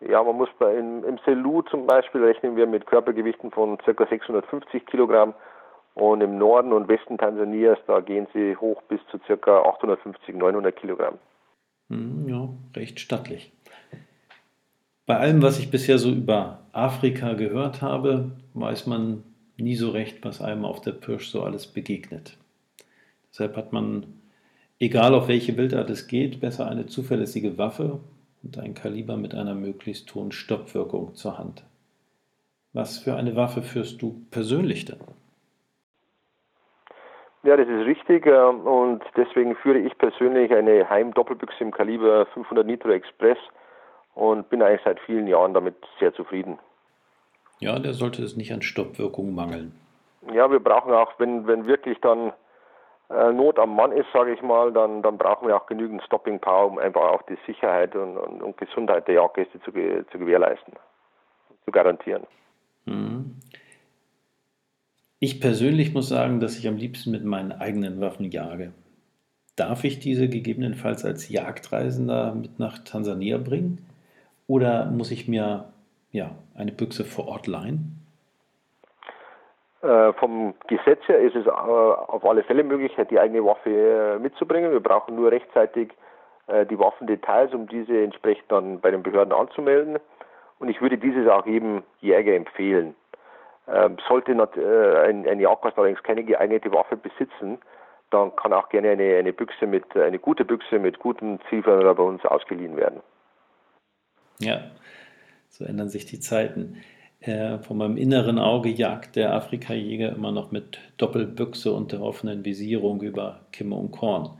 Ja, 0.00 0.22
man 0.22 0.36
muss 0.36 0.48
bei, 0.58 0.74
im, 0.74 1.04
im 1.04 1.18
Selu 1.24 1.62
zum 1.62 1.86
Beispiel 1.86 2.24
rechnen 2.24 2.56
wir 2.56 2.66
mit 2.66 2.86
Körpergewichten 2.86 3.50
von 3.50 3.78
ca. 3.78 4.06
650 4.06 4.86
Kilogramm 4.86 5.34
und 5.94 6.20
im 6.20 6.38
Norden 6.38 6.72
und 6.72 6.88
Westen 6.88 7.18
Tansanias, 7.18 7.78
da 7.86 8.00
gehen 8.00 8.26
sie 8.34 8.56
hoch 8.56 8.82
bis 8.82 9.00
zu 9.10 9.18
ca. 9.18 9.62
850, 9.62 10.34
900 10.34 10.76
Kilogramm. 10.76 11.18
Hm, 11.88 12.28
ja, 12.28 12.48
recht 12.76 13.00
stattlich. 13.00 13.52
Bei 15.06 15.18
allem, 15.18 15.42
was 15.42 15.58
ich 15.58 15.70
bisher 15.70 15.98
so 15.98 16.10
über 16.10 16.60
Afrika 16.72 17.34
gehört 17.34 17.82
habe, 17.82 18.32
weiß 18.54 18.86
man 18.86 19.22
nie 19.56 19.76
so 19.76 19.90
recht, 19.90 20.24
was 20.24 20.40
einem 20.40 20.64
auf 20.64 20.80
der 20.80 20.92
Pirsch 20.92 21.28
so 21.28 21.42
alles 21.42 21.66
begegnet. 21.66 22.38
Deshalb 23.30 23.56
hat 23.56 23.72
man 23.72 24.06
egal 24.78 25.14
auf 25.14 25.28
welche 25.28 25.56
Wildart 25.56 25.90
es 25.90 26.06
geht, 26.06 26.40
besser 26.40 26.68
eine 26.68 26.86
zuverlässige 26.86 27.58
Waffe 27.58 28.00
und 28.42 28.58
ein 28.58 28.74
Kaliber 28.74 29.16
mit 29.16 29.34
einer 29.34 29.54
möglichst 29.54 30.12
hohen 30.14 30.32
Stoppwirkung 30.32 31.14
zur 31.14 31.38
Hand. 31.38 31.64
Was 32.72 32.98
für 32.98 33.14
eine 33.14 33.36
Waffe 33.36 33.62
führst 33.62 34.02
du 34.02 34.26
persönlich 34.30 34.84
denn? 34.84 34.98
Ja, 37.44 37.58
das 37.58 37.68
ist 37.68 37.86
richtig 37.86 38.26
äh, 38.26 38.32
und 38.32 39.02
deswegen 39.16 39.54
führe 39.56 39.78
ich 39.78 39.96
persönlich 39.98 40.52
eine 40.52 40.88
Heim-Doppelbüchse 40.88 41.62
im 41.62 41.72
Kaliber 41.72 42.26
500 42.32 42.66
Nitro 42.66 42.90
Express 42.90 43.38
und 44.14 44.48
bin 44.48 44.62
eigentlich 44.62 44.80
seit 44.84 44.98
vielen 45.00 45.26
Jahren 45.26 45.52
damit 45.52 45.76
sehr 46.00 46.14
zufrieden. 46.14 46.58
Ja, 47.60 47.78
der 47.78 47.92
sollte 47.92 48.22
es 48.22 48.36
nicht 48.36 48.52
an 48.52 48.62
Stoppwirkung 48.62 49.34
mangeln. 49.34 49.78
Ja, 50.32 50.50
wir 50.50 50.60
brauchen 50.60 50.92
auch, 50.92 51.12
wenn, 51.18 51.46
wenn 51.46 51.66
wirklich 51.66 52.00
dann 52.00 52.32
äh, 53.10 53.30
Not 53.30 53.58
am 53.58 53.76
Mann 53.76 53.92
ist, 53.92 54.06
sage 54.14 54.32
ich 54.32 54.40
mal, 54.40 54.72
dann, 54.72 55.02
dann 55.02 55.18
brauchen 55.18 55.46
wir 55.46 55.56
auch 55.56 55.66
genügend 55.66 56.02
Stopping 56.02 56.40
Power, 56.40 56.66
um 56.66 56.78
einfach 56.78 57.02
auch 57.02 57.22
die 57.22 57.36
Sicherheit 57.46 57.94
und, 57.94 58.16
und, 58.16 58.42
und 58.42 58.56
Gesundheit 58.56 59.06
der 59.06 59.16
Jagdgäste 59.16 59.60
zu, 59.60 59.70
zu 59.70 60.18
gewährleisten, 60.18 60.72
zu 61.66 61.70
garantieren. 61.70 62.26
Mhm. 62.86 63.36
Ich 65.24 65.40
persönlich 65.40 65.94
muss 65.94 66.10
sagen, 66.10 66.38
dass 66.38 66.58
ich 66.58 66.68
am 66.68 66.76
liebsten 66.76 67.10
mit 67.10 67.24
meinen 67.24 67.50
eigenen 67.50 67.98
Waffen 67.98 68.30
jage. 68.30 68.74
Darf 69.56 69.82
ich 69.82 69.98
diese 69.98 70.28
gegebenenfalls 70.28 71.02
als 71.02 71.30
Jagdreisender 71.30 72.34
mit 72.34 72.58
nach 72.58 72.80
Tansania 72.80 73.38
bringen? 73.38 73.78
Oder 74.48 74.84
muss 74.84 75.10
ich 75.10 75.26
mir 75.26 75.72
ja, 76.12 76.32
eine 76.54 76.72
Büchse 76.72 77.06
vor 77.06 77.26
Ort 77.26 77.46
leihen? 77.46 78.04
Äh, 79.80 80.12
vom 80.12 80.52
Gesetz 80.66 81.00
her 81.08 81.20
ist 81.20 81.36
es 81.36 81.46
äh, 81.46 81.50
auf 81.50 82.22
alle 82.22 82.42
Fälle 82.42 82.62
möglich, 82.62 82.92
die 83.10 83.18
eigene 83.18 83.42
Waffe 83.46 83.70
äh, 83.70 84.18
mitzubringen. 84.18 84.72
Wir 84.72 84.80
brauchen 84.80 85.16
nur 85.16 85.32
rechtzeitig 85.32 85.88
die 86.70 86.78
Waffendetails, 86.78 87.54
um 87.54 87.66
diese 87.66 88.02
entsprechend 88.02 88.52
dann 88.52 88.78
bei 88.78 88.90
den 88.90 89.02
Behörden 89.02 89.32
anzumelden. 89.32 89.96
Und 90.58 90.68
ich 90.68 90.82
würde 90.82 90.98
dieses 90.98 91.26
auch 91.26 91.46
jedem 91.46 91.82
Jäger 92.02 92.34
empfehlen. 92.34 92.94
Ähm, 93.66 93.96
sollte 94.06 94.32
ein, 94.32 95.26
ein 95.26 95.40
Jagdgast 95.40 95.78
allerdings 95.78 96.02
keine 96.02 96.22
geeignete 96.22 96.70
Waffe 96.72 96.96
besitzen, 96.96 97.58
dann 98.10 98.36
kann 98.36 98.52
auch 98.52 98.68
gerne 98.68 98.90
eine, 98.90 99.16
eine 99.16 99.32
Büchse 99.32 99.66
mit, 99.66 99.96
eine 99.96 100.18
gute 100.18 100.44
Büchse 100.44 100.78
mit 100.78 100.98
gutem 100.98 101.38
Zielfernrohr 101.48 101.94
bei 101.94 102.02
uns 102.02 102.24
ausgeliehen 102.24 102.76
werden. 102.76 103.00
Ja, 104.38 104.70
so 105.48 105.64
ändern 105.64 105.88
sich 105.88 106.04
die 106.06 106.20
Zeiten. 106.20 106.82
Äh, 107.20 107.58
von 107.58 107.78
meinem 107.78 107.96
inneren 107.96 108.38
Auge 108.38 108.68
jagt 108.68 109.16
der 109.16 109.32
Afrikajäger 109.34 110.12
immer 110.14 110.30
noch 110.30 110.52
mit 110.52 110.78
Doppelbüchse 110.98 111.72
und 111.72 111.92
der 111.92 112.02
offenen 112.02 112.44
Visierung 112.44 113.00
über 113.00 113.40
Kimme 113.50 113.76
und 113.76 113.92
Korn. 113.92 114.30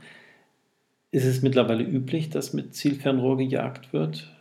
Ist 1.11 1.25
es 1.25 1.41
mittlerweile 1.41 1.83
üblich, 1.83 2.29
dass 2.29 2.53
mit 2.53 2.75
Zielfernrohr 2.75 3.37
gejagt 3.37 3.91
wird? 3.91 4.34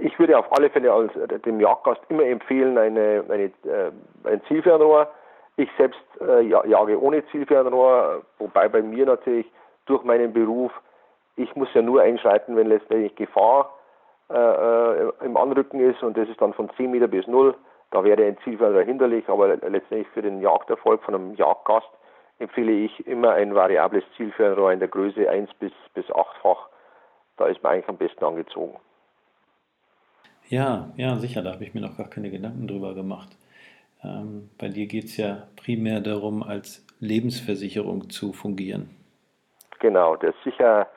Ich 0.00 0.18
würde 0.18 0.38
auf 0.38 0.52
alle 0.56 0.70
Fälle 0.70 0.92
als, 0.92 1.14
äh, 1.16 1.38
dem 1.38 1.60
Jagdgast 1.60 2.00
immer 2.08 2.24
empfehlen, 2.24 2.76
eine, 2.78 3.24
eine, 3.28 3.44
äh, 3.44 3.90
ein 4.24 4.42
Zielfernrohr. 4.48 5.08
Ich 5.56 5.68
selbst 5.76 6.00
äh, 6.20 6.40
jage 6.42 7.00
ohne 7.00 7.24
Zielfernrohr, 7.26 8.22
wobei 8.38 8.68
bei 8.68 8.82
mir 8.82 9.06
natürlich 9.06 9.46
durch 9.86 10.02
meinen 10.04 10.32
Beruf, 10.32 10.72
ich 11.36 11.54
muss 11.56 11.68
ja 11.74 11.82
nur 11.82 12.02
einschreiten, 12.02 12.56
wenn 12.56 12.68
letztendlich 12.68 13.14
Gefahr 13.16 13.74
äh, 14.30 14.36
äh, 14.36 15.12
im 15.24 15.36
Anrücken 15.36 15.80
ist 15.80 16.02
und 16.02 16.16
das 16.16 16.28
ist 16.28 16.40
dann 16.40 16.54
von 16.54 16.70
10 16.76 16.90
Meter 16.90 17.08
bis 17.08 17.26
0. 17.26 17.54
Da 17.90 18.04
wäre 18.04 18.24
ein 18.24 18.38
Zielfelder 18.44 18.82
hinderlich, 18.82 19.28
aber 19.28 19.48
letztendlich 19.48 20.06
für 20.08 20.22
den 20.22 20.40
Jagderfolg 20.40 21.02
von 21.02 21.14
einem 21.14 21.34
Jagdgast 21.34 21.88
empfehle 22.38 22.72
ich 22.72 23.06
immer 23.06 23.32
ein 23.32 23.54
variables 23.54 24.04
Zielfernrohr 24.16 24.72
in 24.72 24.78
der 24.78 24.88
Größe 24.88 25.28
1 25.28 25.52
bis, 25.54 25.72
bis 25.94 26.06
8-fach. 26.06 26.68
Da 27.36 27.46
ist 27.46 27.62
man 27.62 27.72
eigentlich 27.72 27.88
am 27.88 27.96
besten 27.96 28.24
angezogen. 28.24 28.78
Ja, 30.50 30.90
ja, 30.96 31.16
sicher, 31.16 31.42
da 31.42 31.52
habe 31.52 31.62
ich 31.62 31.74
mir 31.74 31.80
noch 31.80 31.96
gar 31.96 32.10
keine 32.10 32.28
Gedanken 32.28 32.66
drüber 32.66 32.92
gemacht. 32.92 33.28
Ähm, 34.02 34.50
bei 34.58 34.68
dir 34.68 34.86
geht 34.86 35.04
es 35.04 35.16
ja 35.16 35.46
primär 35.54 36.00
darum, 36.00 36.42
als 36.42 36.84
Lebensversicherung 36.98 38.10
zu 38.10 38.32
fungieren. 38.32 38.90
Genau, 39.78 40.16
der 40.16 40.34
sicher 40.44 40.88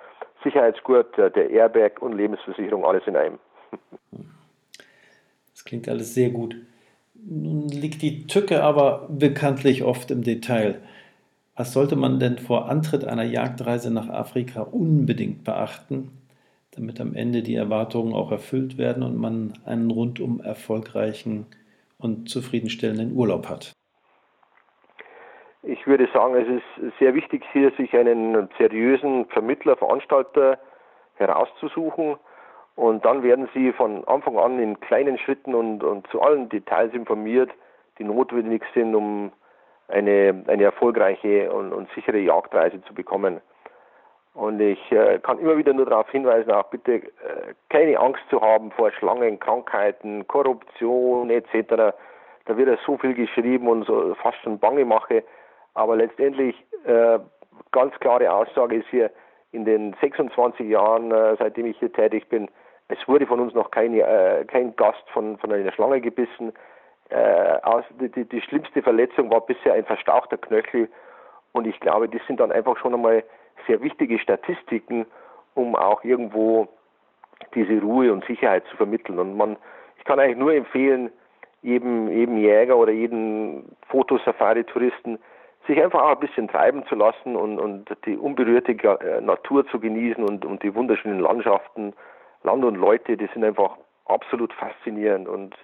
Sicherheitsgurt, 0.44 1.16
der 1.18 1.52
Airbag 1.52 2.02
und 2.02 2.14
Lebensversicherung, 2.14 2.84
alles 2.84 3.04
in 3.06 3.16
einem. 3.16 3.40
Das 5.52 5.64
klingt 5.64 5.88
alles 5.88 6.16
sehr 6.16 6.32
gut. 6.32 6.56
Nun 7.14 7.70
liegt 7.70 8.02
die 8.02 8.26
Tücke 8.26 8.64
aber 8.64 9.08
bekanntlich 9.08 9.84
oft 9.84 10.10
im 10.10 10.24
Detail. 10.24 10.82
Was 11.56 11.74
sollte 11.74 11.96
man 11.96 12.20
denn 12.20 12.40
vor 12.40 12.70
Antritt 12.70 13.06
einer 13.06 13.24
Jagdreise 13.24 13.94
nach 13.94 14.10
Afrika 14.10 14.64
unbedingt 14.64 15.44
beachten, 15.44 16.10
damit 16.76 17.00
am 17.00 17.14
Ende 17.16 17.44
die 17.44 17.56
Erwartungen 17.56 18.14
auch 18.14 18.32
erfüllt 18.32 18.78
werden 18.78 19.04
und 19.04 19.18
man 19.18 19.54
einen 19.66 19.92
rundum 19.92 20.42
erfolgreichen 20.42 21.48
und 21.98 22.30
zufriedenstellenden 22.30 23.14
Urlaub 23.14 23.50
hat? 23.50 23.74
Ich 25.64 25.88
würde 25.88 26.10
sagen, 26.14 26.36
es 26.36 26.48
ist 26.48 27.00
sehr 27.00 27.16
wichtig, 27.16 27.44
hier 27.54 27.72
sich 27.78 27.96
einen 27.96 28.50
seriösen 28.58 29.26
Vermittler, 29.28 29.78
Veranstalter 29.78 30.60
herauszusuchen. 31.16 32.18
Und 32.76 33.06
dann 33.06 33.24
werden 33.24 33.48
Sie 33.54 33.72
von 33.72 34.06
Anfang 34.06 34.38
an 34.38 34.60
in 34.60 34.80
kleinen 34.82 35.18
Schritten 35.18 35.56
und, 35.56 35.84
und 35.84 36.08
zu 36.08 36.22
allen 36.22 36.50
Details 36.50 36.94
informiert, 36.94 37.52
die 37.98 38.04
notwendig 38.04 38.64
sind, 38.74 38.94
um 38.96 39.32
eine, 39.88 40.44
eine 40.48 40.64
erfolgreiche 40.64 41.54
und, 41.54 41.72
und 41.72 41.88
sichere 41.96 42.20
Jagdreise 42.20 42.82
zu 42.84 42.94
bekommen. 42.94 43.42
Und 44.34 44.60
ich 44.60 44.92
äh, 44.92 45.20
kann 45.20 45.40
immer 45.40 45.58
wieder 45.58 45.74
nur 45.74 45.86
darauf 45.86 46.10
hinweisen, 46.10 46.52
auch 46.52 46.70
bitte 46.70 46.96
äh, 46.96 47.54
keine 47.70 48.00
Angst 48.00 48.22
zu 48.30 48.42
haben 48.42 48.72
vor 48.72 48.92
Schlangen, 48.92 49.40
Krankheiten, 49.40 50.28
Korruption 50.28 51.30
etc. 51.30 51.94
Da 52.46 52.58
wird 52.58 52.68
ja 52.68 52.78
so 52.86 52.98
viel 52.98 53.14
geschrieben 53.14 53.68
und 53.68 53.86
so 53.86 54.16
fast 54.16 54.38
schon 54.40 54.58
bange 54.58 54.86
mache. 54.86 55.24
Aber 55.76 55.96
letztendlich 55.96 56.56
äh, 56.86 57.20
ganz 57.72 57.94
klare 58.00 58.32
Aussage 58.32 58.78
ist 58.78 58.88
hier, 58.90 59.12
in 59.52 59.66
den 59.66 59.96
26 60.02 60.68
Jahren, 60.68 61.12
äh, 61.12 61.36
seitdem 61.38 61.68
ich 61.68 61.78
hier 61.78 61.94
tätig 61.94 62.28
bin, 62.28 62.50
es 62.88 63.08
wurde 63.08 63.28
von 63.28 63.40
uns 63.40 63.54
noch 63.54 63.72
keine, 63.72 64.02
äh, 64.02 64.46
kein 64.46 64.76
Gast 64.76 65.04
von, 65.14 65.38
von 65.38 65.52
einer 65.52 65.72
Schlange 65.72 66.02
gebissen. 66.02 66.54
Äh, 67.10 67.60
aus, 67.62 67.86
die, 68.00 68.26
die 68.26 68.42
schlimmste 68.42 68.82
Verletzung 68.82 69.32
war 69.32 69.42
bisher 69.42 69.74
ein 69.74 69.86
verstauchter 69.86 70.38
Knöchel. 70.38 70.90
Und 71.52 71.68
ich 71.68 71.80
glaube, 71.80 72.10
das 72.10 72.22
sind 72.28 72.40
dann 72.40 72.52
einfach 72.52 72.78
schon 72.78 72.96
einmal 72.96 73.24
sehr 73.68 73.82
wichtige 73.82 74.20
Statistiken, 74.20 75.06
um 75.56 75.76
auch 75.76 76.04
irgendwo 76.04 76.68
diese 77.56 77.80
Ruhe 77.82 78.12
und 78.12 78.26
Sicherheit 78.26 78.66
zu 78.70 78.78
vermitteln. 78.78 79.20
Und 79.20 79.36
man, 79.38 79.58
ich 79.98 80.06
kann 80.06 80.20
eigentlich 80.20 80.38
nur 80.38 80.54
empfehlen, 80.54 81.12
jedem, 81.62 82.10
jedem 82.10 82.38
Jäger 82.38 82.78
oder 82.78 82.92
jedem 82.92 83.66
Fotosafari-Touristen, 83.88 85.20
sich 85.68 85.82
einfach 85.82 86.02
auch 86.02 86.12
ein 86.12 86.20
bisschen 86.20 86.48
treiben 86.48 86.86
zu 86.88 86.96
lassen 86.96 87.36
und, 87.36 87.58
und 87.58 87.90
die 88.06 88.18
unberührte 88.18 88.74
äh, 88.74 89.22
Natur 89.22 89.66
zu 89.68 89.80
genießen 89.80 90.24
und, 90.24 90.44
und 90.44 90.62
die 90.62 90.76
wunderschönen 90.76 91.20
Landschaften, 91.20 91.94
Land 92.44 92.66
und 92.66 92.76
Leute, 92.76 93.16
die 93.16 93.30
sind 93.34 93.46
einfach 93.46 93.78
absolut 94.06 94.52
faszinierend 94.54 95.30
und 95.30 95.56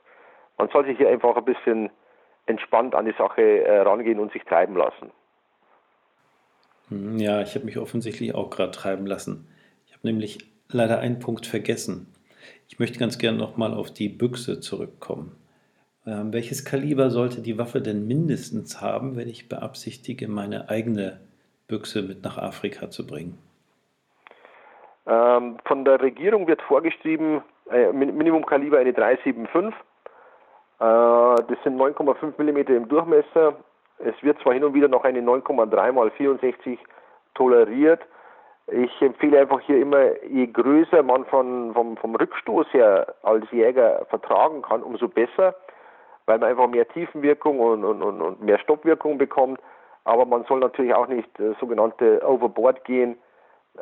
man 0.58 0.70
soll 0.70 0.86
sich 0.86 0.98
hier 0.98 1.10
einfach 1.10 1.36
ein 1.36 1.44
bisschen 1.44 1.89
entspannt 2.46 2.96
an 2.96 3.06
die 3.06 3.15
Sache 3.18 3.63
äh, 3.63 3.79
rangehen 3.82 4.20
und 4.20 4.32
sich 4.32 4.44
treiben 4.46 4.75
lassen. 4.75 5.12
Hm, 6.89 7.17
ja, 7.17 7.41
ich 7.41 7.55
habe 7.55 7.65
mich 7.65 7.77
offensichtlich 7.77 8.36
auch 8.36 8.50
gerade 8.50 8.72
treiben 8.72 9.05
lassen. 9.05 9.48
Ich 9.88 9.93
habe 9.93 10.08
nämlich 10.08 10.39
leider 10.69 11.00
einen 11.00 11.19
Punkt 11.19 11.46
vergessen. 11.46 12.08
Ich 12.67 12.79
möchte 12.79 13.00
ganz 13.00 13.17
gerne 13.17 13.38
nochmal 13.38 13.74
auf 13.74 13.91
die 13.91 14.10
Büchse 14.10 14.60
zurückkommen. 14.60 15.36
Ähm, 16.05 16.34
welches 16.34 16.65
Kaliber 16.65 17.10
sollte 17.10 17.41
die 17.41 17.58
Waffe 17.58 17.81
denn 17.81 18.08
mindestens 18.08 18.81
haben, 18.81 19.15
wenn 19.15 19.27
ich 19.27 19.50
beabsichtige, 19.50 20.27
meine 20.27 20.69
eigene 20.69 21.19
Büchse 21.67 22.01
mit 22.01 22.24
nach 22.24 22.38
Afrika 22.38 22.89
zu 22.89 23.05
bringen? 23.05 23.38
Ähm, 25.05 25.58
von 25.65 25.86
der 25.86 26.01
Regierung 26.01 26.48
wird 26.48 26.62
vorgeschrieben, 26.62 27.41
äh, 27.72 27.91
Minimumkaliber 27.91 28.77
eine 28.77 28.93
375. 28.93 29.74
Äh, 29.74 29.74
das 30.79 31.63
sind 31.63 31.77
9,5 31.77 32.41
mm 32.41 32.74
im 32.74 32.88
Durchmesser. 32.88 33.55
Es 34.00 34.15
wird 34.24 34.39
zwar 34.41 34.53
hin 34.53 34.63
und 34.63 34.74
wieder 34.74 34.88
noch 34.88 35.03
eine 35.03 35.22
9,3 35.22 36.08
x 36.08 36.15
64 36.18 36.79
toleriert. 37.36 38.01
Ich 38.68 39.01
empfehle 39.01 39.39
einfach 39.39 39.60
hier 39.62 39.82
immer, 39.82 40.24
je 40.24 40.48
größer 40.48 41.03
man 41.03 41.25
von, 41.25 41.74
vom, 41.74 41.98
vom 41.98 42.15
Rückstoß 42.15 42.68
her 42.72 43.15
als 43.24 43.50
Jäger 43.51 44.06
vertragen 44.10 44.62
kann, 44.62 44.84
umso 44.84 45.08
besser 45.08 45.56
weil 46.29 46.38
man 46.38 46.50
einfach 46.50 46.68
mehr 46.68 46.88
Tiefenwirkung 46.88 47.60
und, 47.60 47.84
und, 47.84 48.03
und, 48.03 48.22
und 48.22 48.41
mehr 48.44 48.60
Stoppwirkung 48.60 49.18
bekommt. 49.18 49.60
Aber 50.03 50.25
man 50.25 50.44
soll 50.44 50.60
natürlich 50.60 50.94
auch 50.94 51.08
nicht 51.08 51.27
äh, 51.39 51.56
sogenannte 51.60 52.22
Overboard 52.24 52.86
gehen, 52.86 53.18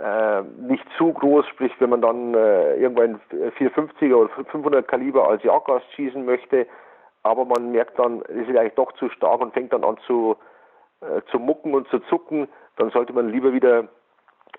äh, 0.02 0.44
nicht 0.62 0.86
zu 0.98 1.12
groß, 1.12 1.46
sprich 1.48 1.74
wenn 1.80 1.90
man 1.90 2.02
dann 2.02 2.34
äh, 2.34 2.76
irgendwann 2.76 3.20
450er 3.60 4.16
oder 4.16 4.30
500 4.30 4.88
Kaliber 4.88 5.28
als 5.28 5.44
Jagdgast 5.44 5.92
schießen 5.94 6.24
möchte, 6.24 6.66
aber 7.28 7.46
man 7.46 7.72
merkt 7.72 8.00
dann, 8.00 8.22
es 8.24 8.48
ist 8.48 8.58
eigentlich 8.58 8.76
doch 8.76 8.92
zu 8.94 9.10
stark 9.10 9.42
und 9.42 9.54
fängt 9.54 9.74
dann 9.74 9.84
an 9.84 9.98
zu, 10.06 10.36
äh, 11.02 11.22
zu 11.32 11.40
mucken 11.40 11.74
und 11.74 11.88
zu 11.90 12.00
zucken, 12.10 12.48
dann 12.78 12.92
sollte 12.92 13.14
man 13.14 13.30
lieber 13.30 13.54
wieder 13.54 13.88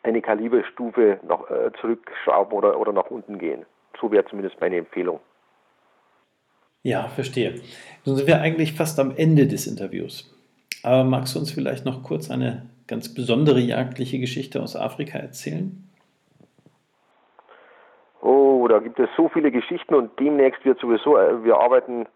eine 0.03 0.23
Kaliberstufe 0.23 1.19
nach, 1.27 1.51
äh, 1.51 1.71
zurückschrauben 1.81 2.53
oder, 2.53 2.79
oder 2.79 2.93
nach 2.93 3.11
unten 3.11 3.39
gehen. 3.39 3.65
So 4.01 4.11
wäre 4.11 4.25
zumindest 4.27 4.61
meine 4.61 4.77
Empfehlung. 4.77 5.21
Ja, 6.83 7.09
verstehe. 7.09 7.61
Nun 8.05 8.17
sind 8.17 8.27
wir 8.27 8.41
eigentlich 8.41 8.75
fast 8.75 9.01
am 9.01 9.13
Ende 9.17 9.47
des 9.47 9.67
Interviews. 9.67 10.35
Aber 10.83 11.05
magst 11.05 11.35
du 11.35 11.41
uns 11.41 11.51
vielleicht 11.51 11.85
noch 11.85 12.03
kurz 12.03 12.31
eine 12.31 12.71
ganz 12.87 13.13
besondere 13.13 13.61
jagdliche 13.61 14.19
Geschichte 14.19 14.63
aus 14.63 14.77
Afrika 14.77 15.19
erzählen? 15.19 15.85
Oh, 18.21 18.67
da 18.69 18.79
gibt 18.79 18.99
es 18.99 19.09
so 19.17 19.29
viele 19.29 19.51
Geschichten 19.51 19.95
und 19.95 20.19
demnächst 20.19 20.65
wird 20.65 20.79
sowieso, 20.81 21.19
äh, 21.19 21.45
wir 21.45 21.59
arbeiten 21.59 22.07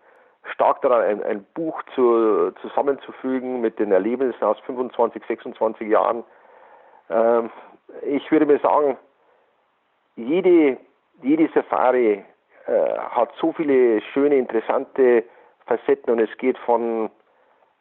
stark 0.53 0.83
daran, 0.83 1.03
ein, 1.03 1.23
ein 1.23 1.45
Buch 1.55 1.83
zu, 1.95 2.53
zusammenzufügen 2.63 3.61
mit 3.61 3.79
den 3.79 3.93
Erlebnissen 3.93 4.43
aus 4.45 4.59
25, 4.61 5.23
26 5.27 5.89
Jahren. 5.89 6.25
Ähm, 7.11 7.51
ich 8.03 8.31
würde 8.31 8.47
mir 8.47 8.59
sagen, 8.59 8.97
jede, 10.17 10.79
jede 11.23 11.49
Safari 11.55 12.25
äh, 12.67 12.99
hat 12.99 13.33
so 13.41 13.53
viele 13.53 14.01
schöne, 14.13 14.37
interessante 14.37 15.25
Facetten 15.67 16.13
und 16.13 16.21
es 16.21 16.37
geht 16.39 16.59
von 16.59 17.11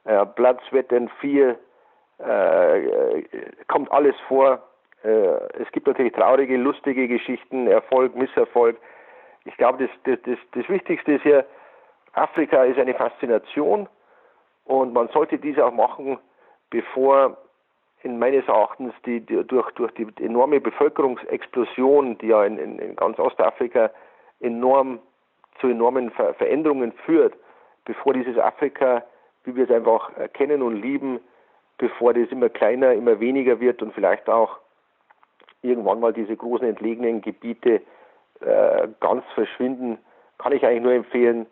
äh, 0.06 0.26
Blood, 0.26 0.60
Sweat 0.69 0.91
and 0.93 1.12
Fear, 1.19 1.56
äh, 2.19 3.24
kommt 3.67 3.91
alles 3.91 4.15
vor. 4.28 4.62
Äh, 5.04 5.08
es 5.62 5.71
gibt 5.71 5.88
natürlich 5.88 6.13
traurige, 6.13 6.58
lustige 6.58 7.08
Geschichten, 7.08 7.67
Erfolg, 7.67 8.15
Misserfolg. 8.15 8.78
Ich 9.45 9.58
glaube, 9.58 9.88
das, 9.88 9.89
das, 10.04 10.19
das, 10.24 10.38
das 10.54 10.69
Wichtigste 10.69 11.13
ist 11.13 11.26
ja, 11.26 11.43
Afrika 12.13 12.63
ist 12.63 12.80
eine 12.80 12.93
Faszination 12.93 13.88
und 14.65 14.93
man 14.93 15.08
sollte 15.10 15.38
diese 15.38 15.65
auch 15.65 15.74
machen, 15.74 16.17
bevor 16.69 17.38
in 18.04 18.17
meines 18.19 18.47
Erachtens 18.47 18.93
die, 19.06 19.19
die, 19.21 19.43
durch, 19.45 19.69
durch 19.71 19.91
die 19.93 20.08
enorme 20.24 20.60
Bevölkerungsexplosion, 20.60 22.17
die 22.17 22.28
ja 22.28 22.43
in, 22.43 22.58
in, 22.58 22.80
in 22.80 22.95
ganz 22.95 23.19
Ostafrika 23.19 23.91
enorm 24.39 25.00
zu 25.60 25.67
enormen 25.67 26.10
Ver 26.12 26.34
Veränderungen 26.34 26.91
führt, 27.06 27.34
bevor 27.86 28.13
dieses 28.13 28.38
Afrika, 28.38 29.04
wie 29.43 29.56
wir 29.56 29.65
es 29.65 29.71
einfach 29.71 30.12
kennen 30.34 30.62
und 30.62 30.82
lieben, 30.82 31.19
bevor 31.78 32.13
das 32.13 32.30
immer 32.30 32.50
kleiner, 32.50 32.93
immer 32.93 33.19
weniger 33.19 33.60
wird 33.60 33.82
und 33.82 33.93
vielleicht 33.93 34.30
auch 34.30 34.58
irgendwann 35.62 36.00
mal 36.00 36.13
diese 36.13 36.36
großen 36.36 36.67
entlegenen 36.67 37.21
Gebiete 37.21 37.82
äh, 38.39 38.88
ganz 39.00 39.24
verschwinden, 39.36 40.00
kann 40.38 40.54
ich 40.54 40.65
eigentlich 40.65 40.84
nur 40.84 40.93
empfehlen, 40.93 41.45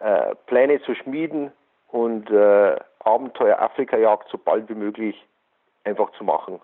äh, 0.00 0.34
Pläne 0.46 0.80
zu 0.82 0.94
schmieden 0.94 1.52
und 1.88 2.30
äh, 2.30 2.76
Abenteuer 3.00 3.58
Afrika-Jagd 3.60 4.28
so 4.30 4.38
bald 4.38 4.68
wie 4.68 4.74
möglich 4.74 5.16
einfach 5.84 6.10
zu 6.12 6.24
machen. 6.24 6.60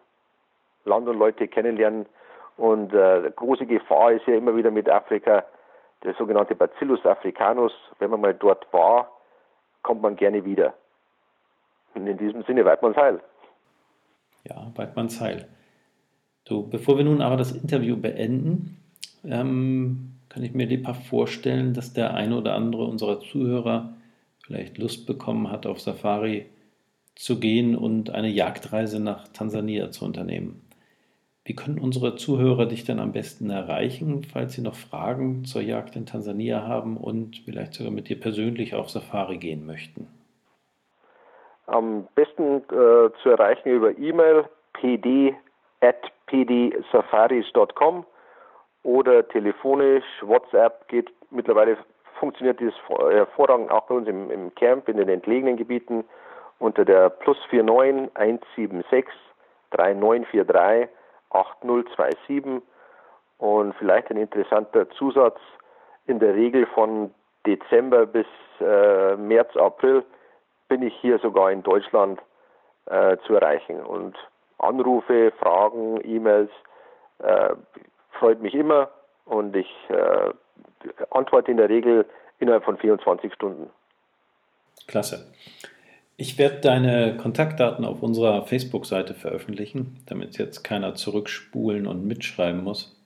Land 0.85 1.09
und 1.09 1.18
Leute 1.18 1.49
kennenlernen, 1.49 2.07
und 2.57 2.92
äh, 2.92 3.33
große 3.35 3.66
Gefahr 3.66 4.12
ist 4.12 4.27
ja 4.27 4.35
immer 4.35 4.57
wieder 4.57 4.70
mit 4.70 4.88
Afrika 4.88 5.44
der 6.03 6.14
sogenannte 6.14 6.55
Bacillus 6.55 7.05
africanus. 7.05 7.73
Wenn 7.99 8.11
man 8.11 8.20
mal 8.20 8.35
dort 8.35 8.73
war, 8.73 9.11
kommt 9.83 10.03
man 10.03 10.16
gerne 10.16 10.44
wieder. 10.44 10.75
Und 11.94 12.07
in 12.07 12.18
diesem 12.18 12.42
Sinne 12.44 12.64
Weidmanns 12.64 12.97
Heil. 12.97 13.20
Ja, 14.44 14.70
Weidmanns 14.75 15.20
Heil. 15.20 15.49
Du, 16.44 16.68
bevor 16.68 16.99
wir 16.99 17.05
nun 17.05 17.23
aber 17.23 17.37
das 17.37 17.53
Interview 17.53 17.97
beenden, 17.97 18.79
ähm, 19.25 20.13
kann 20.35 20.42
ich 20.42 20.53
mir 20.53 20.66
lebhaft 20.66 21.07
vorstellen, 21.07 21.75
dass 21.75 21.92
der 21.92 22.14
eine 22.14 22.37
oder 22.37 22.57
andere 22.57 22.85
unserer 22.87 23.20
Zuhörer 23.20 23.94
vielleicht 24.44 24.79
Lust 24.79 25.07
bekommen 25.07 25.49
hat, 25.49 25.64
auf 25.64 25.81
Safari 25.81 26.47
zu 27.14 27.38
gehen 27.38 27.77
und 27.77 28.11
eine 28.11 28.29
Jagdreise 28.29 29.01
nach 29.01 29.29
Tansania 29.29 29.92
zu 29.92 30.05
unternehmen. 30.05 30.68
Wie 31.44 31.55
können 31.55 31.79
unsere 31.79 32.16
Zuhörer 32.16 32.66
dich 32.66 32.83
denn 32.83 32.99
am 32.99 33.12
besten 33.12 33.49
erreichen, 33.49 34.25
falls 34.25 34.55
sie 34.55 34.62
noch 34.62 34.75
Fragen 34.75 35.44
zur 35.44 35.62
Jagd 35.62 35.94
in 35.94 36.05
Tansania 36.05 36.66
haben 36.66 36.97
und 36.97 37.42
vielleicht 37.44 37.75
sogar 37.75 37.92
mit 37.92 38.09
dir 38.09 38.18
persönlich 38.18 38.75
auf 38.75 38.90
Safari 38.90 39.37
gehen 39.37 39.64
möchten? 39.64 40.09
Am 41.66 42.09
besten 42.16 42.57
äh, 42.57 43.11
zu 43.23 43.29
erreichen 43.29 43.68
über 43.68 43.97
E-Mail 43.97 44.47
pd 44.73 45.37
at 45.81 46.11
oder 48.85 49.27
telefonisch, 49.29 50.05
WhatsApp 50.23 50.87
geht 50.88 51.12
mittlerweile 51.31 51.77
funktioniert 52.20 52.61
dieses 52.61 52.75
hervorragend 52.88 53.70
auch 53.70 53.87
bei 53.87 53.97
uns 53.97 54.09
im, 54.09 54.31
im 54.31 54.55
Camp 54.55 54.88
in 54.88 54.99
den 54.99 55.09
entlegenen 55.09 55.57
Gebieten 55.57 56.05
unter 56.59 56.85
der 56.85 57.11
plus 57.11 57.37
49 57.51 58.14
176 58.14 59.12
3943 59.73 60.88
8027 61.31 62.62
und 63.38 63.75
vielleicht 63.75 64.11
ein 64.11 64.16
interessanter 64.16 64.88
Zusatz, 64.90 65.38
in 66.07 66.18
der 66.18 66.35
Regel 66.35 66.66
von 66.66 67.12
Dezember 67.47 68.07
bis 68.07 68.27
äh, 68.61 69.16
März, 69.16 69.57
April 69.57 70.05
bin 70.68 70.83
ich 70.83 70.94
hier 71.01 71.18
sogar 71.18 71.51
in 71.51 71.62
Deutschland 71.62 72.20
äh, 72.87 73.16
zu 73.27 73.35
erreichen. 73.35 73.81
Und 73.81 74.16
Anrufe, 74.59 75.33
Fragen, 75.38 76.01
E-Mails 76.05 76.51
äh, 77.18 77.55
freut 78.14 78.40
mich 78.40 78.55
immer 78.55 78.90
und 79.24 79.55
ich 79.57 79.70
äh, 79.88 80.33
antworte 81.11 81.50
in 81.50 81.57
der 81.57 81.68
Regel 81.68 82.07
innerhalb 82.38 82.64
von 82.64 82.77
24 82.77 83.33
Stunden. 83.33 83.70
Klasse. 84.87 85.33
Ich 86.16 86.38
werde 86.38 86.61
deine 86.61 87.16
Kontaktdaten 87.16 87.85
auf 87.85 88.03
unserer 88.03 88.42
Facebook-Seite 88.42 89.14
veröffentlichen, 89.14 89.98
damit 90.07 90.38
jetzt 90.38 90.62
keiner 90.62 90.94
zurückspulen 90.94 91.87
und 91.87 92.07
mitschreiben 92.07 92.62
muss. 92.62 93.00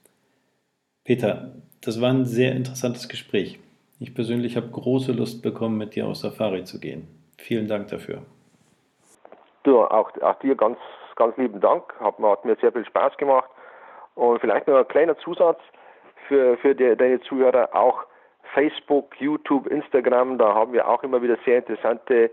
Peter, 1.03 1.55
das 1.81 2.01
war 2.01 2.09
ein 2.09 2.25
sehr 2.25 2.51
interessantes 2.51 3.09
Gespräch. 3.09 3.59
Ich 3.99 4.13
persönlich 4.13 4.55
habe 4.55 4.67
große 4.67 5.11
Lust 5.11 5.41
bekommen, 5.41 5.77
mit 5.77 5.95
dir 5.95 6.07
auf 6.07 6.17
Safari 6.17 6.65
zu 6.65 6.79
gehen. 6.79 7.07
Vielen 7.37 7.67
Dank 7.67 7.87
dafür. 7.87 8.21
Du, 9.63 9.81
auch, 9.81 10.11
auch 10.21 10.39
dir 10.39 10.55
ganz, 10.55 10.77
ganz 11.15 11.35
lieben 11.37 11.59
Dank. 11.59 11.83
Hat, 11.99 12.19
hat 12.19 12.45
mir 12.45 12.57
sehr 12.61 12.71
viel 12.71 12.85
Spaß 12.85 13.17
gemacht. 13.17 13.38
Und 14.19 14.41
vielleicht 14.41 14.67
noch 14.67 14.77
ein 14.77 14.87
kleiner 14.89 15.17
Zusatz 15.19 15.61
für, 16.27 16.57
für 16.57 16.75
die, 16.75 16.93
deine 16.97 17.21
Zuhörer. 17.21 17.69
Auch 17.71 18.03
Facebook, 18.53 19.19
YouTube, 19.21 19.67
Instagram, 19.67 20.37
da 20.37 20.53
haben 20.53 20.73
wir 20.73 20.89
auch 20.89 21.03
immer 21.03 21.21
wieder 21.21 21.37
sehr 21.45 21.59
interessante 21.59 22.29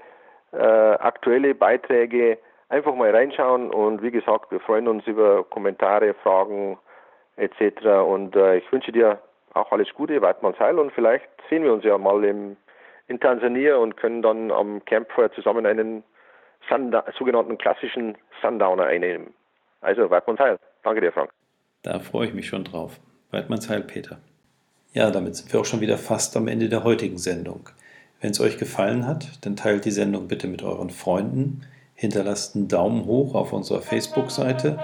äh, 0.52 0.56
aktuelle 0.56 1.54
Beiträge. 1.54 2.38
Einfach 2.70 2.92
mal 2.92 3.14
reinschauen 3.14 3.70
und 3.70 4.02
wie 4.02 4.10
gesagt, 4.10 4.50
wir 4.50 4.58
freuen 4.58 4.88
uns 4.88 5.06
über 5.06 5.44
Kommentare, 5.44 6.14
Fragen 6.14 6.76
etc. 7.36 7.86
Und 8.04 8.34
äh, 8.34 8.56
ich 8.56 8.72
wünsche 8.72 8.90
dir 8.90 9.20
auch 9.54 9.70
alles 9.70 9.94
Gute, 9.94 10.20
Weidmanns 10.20 10.58
Heil 10.58 10.80
und 10.80 10.92
vielleicht 10.92 11.28
sehen 11.48 11.62
wir 11.62 11.72
uns 11.72 11.84
ja 11.84 11.96
mal 11.98 12.24
im, 12.24 12.56
in 13.06 13.20
Tansania 13.20 13.76
und 13.76 13.96
können 13.96 14.22
dann 14.22 14.50
am 14.50 14.84
Campfeuer 14.86 15.30
zusammen 15.30 15.64
einen 15.64 16.02
Sunda 16.68 17.04
sogenannten 17.16 17.56
klassischen 17.56 18.18
Sundowner 18.42 18.86
einnehmen. 18.86 19.32
Also 19.82 20.10
Weidmanns 20.10 20.40
Heil. 20.40 20.58
Danke 20.82 21.00
dir, 21.00 21.12
Frank. 21.12 21.35
Da 21.86 22.00
freue 22.00 22.26
ich 22.26 22.34
mich 22.34 22.48
schon 22.48 22.64
drauf. 22.64 22.98
Weidmanns 23.30 23.68
Heil, 23.68 23.80
Peter. 23.80 24.18
Ja, 24.92 25.12
damit 25.12 25.36
sind 25.36 25.52
wir 25.52 25.60
auch 25.60 25.64
schon 25.64 25.80
wieder 25.80 25.98
fast 25.98 26.36
am 26.36 26.48
Ende 26.48 26.68
der 26.68 26.82
heutigen 26.82 27.16
Sendung. 27.16 27.68
Wenn 28.20 28.32
es 28.32 28.40
euch 28.40 28.58
gefallen 28.58 29.06
hat, 29.06 29.28
dann 29.42 29.54
teilt 29.54 29.84
die 29.84 29.92
Sendung 29.92 30.26
bitte 30.26 30.48
mit 30.48 30.64
euren 30.64 30.90
Freunden, 30.90 31.60
hinterlasst 31.94 32.56
einen 32.56 32.66
Daumen 32.66 33.04
hoch 33.04 33.36
auf 33.36 33.52
unserer 33.52 33.82
Facebook-Seite 33.82 34.80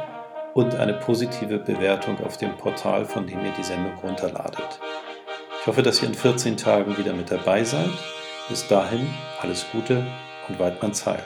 und 0.54 0.76
eine 0.76 0.94
positive 0.94 1.58
Bewertung 1.58 2.20
auf 2.20 2.36
dem 2.36 2.56
Portal, 2.56 3.04
von 3.04 3.26
dem 3.26 3.44
ihr 3.44 3.52
die 3.58 3.64
Sendung 3.64 3.94
runterladet. 4.00 4.78
Ich 5.60 5.66
hoffe, 5.66 5.82
dass 5.82 6.02
ihr 6.02 6.08
in 6.08 6.14
14 6.14 6.56
Tagen 6.56 6.96
wieder 6.98 7.14
mit 7.14 7.32
dabei 7.32 7.64
seid. 7.64 7.90
Bis 8.48 8.68
dahin 8.68 9.08
alles 9.40 9.66
Gute 9.72 10.06
und 10.48 10.60
Weidmanns 10.60 11.04
Heil. 11.04 11.24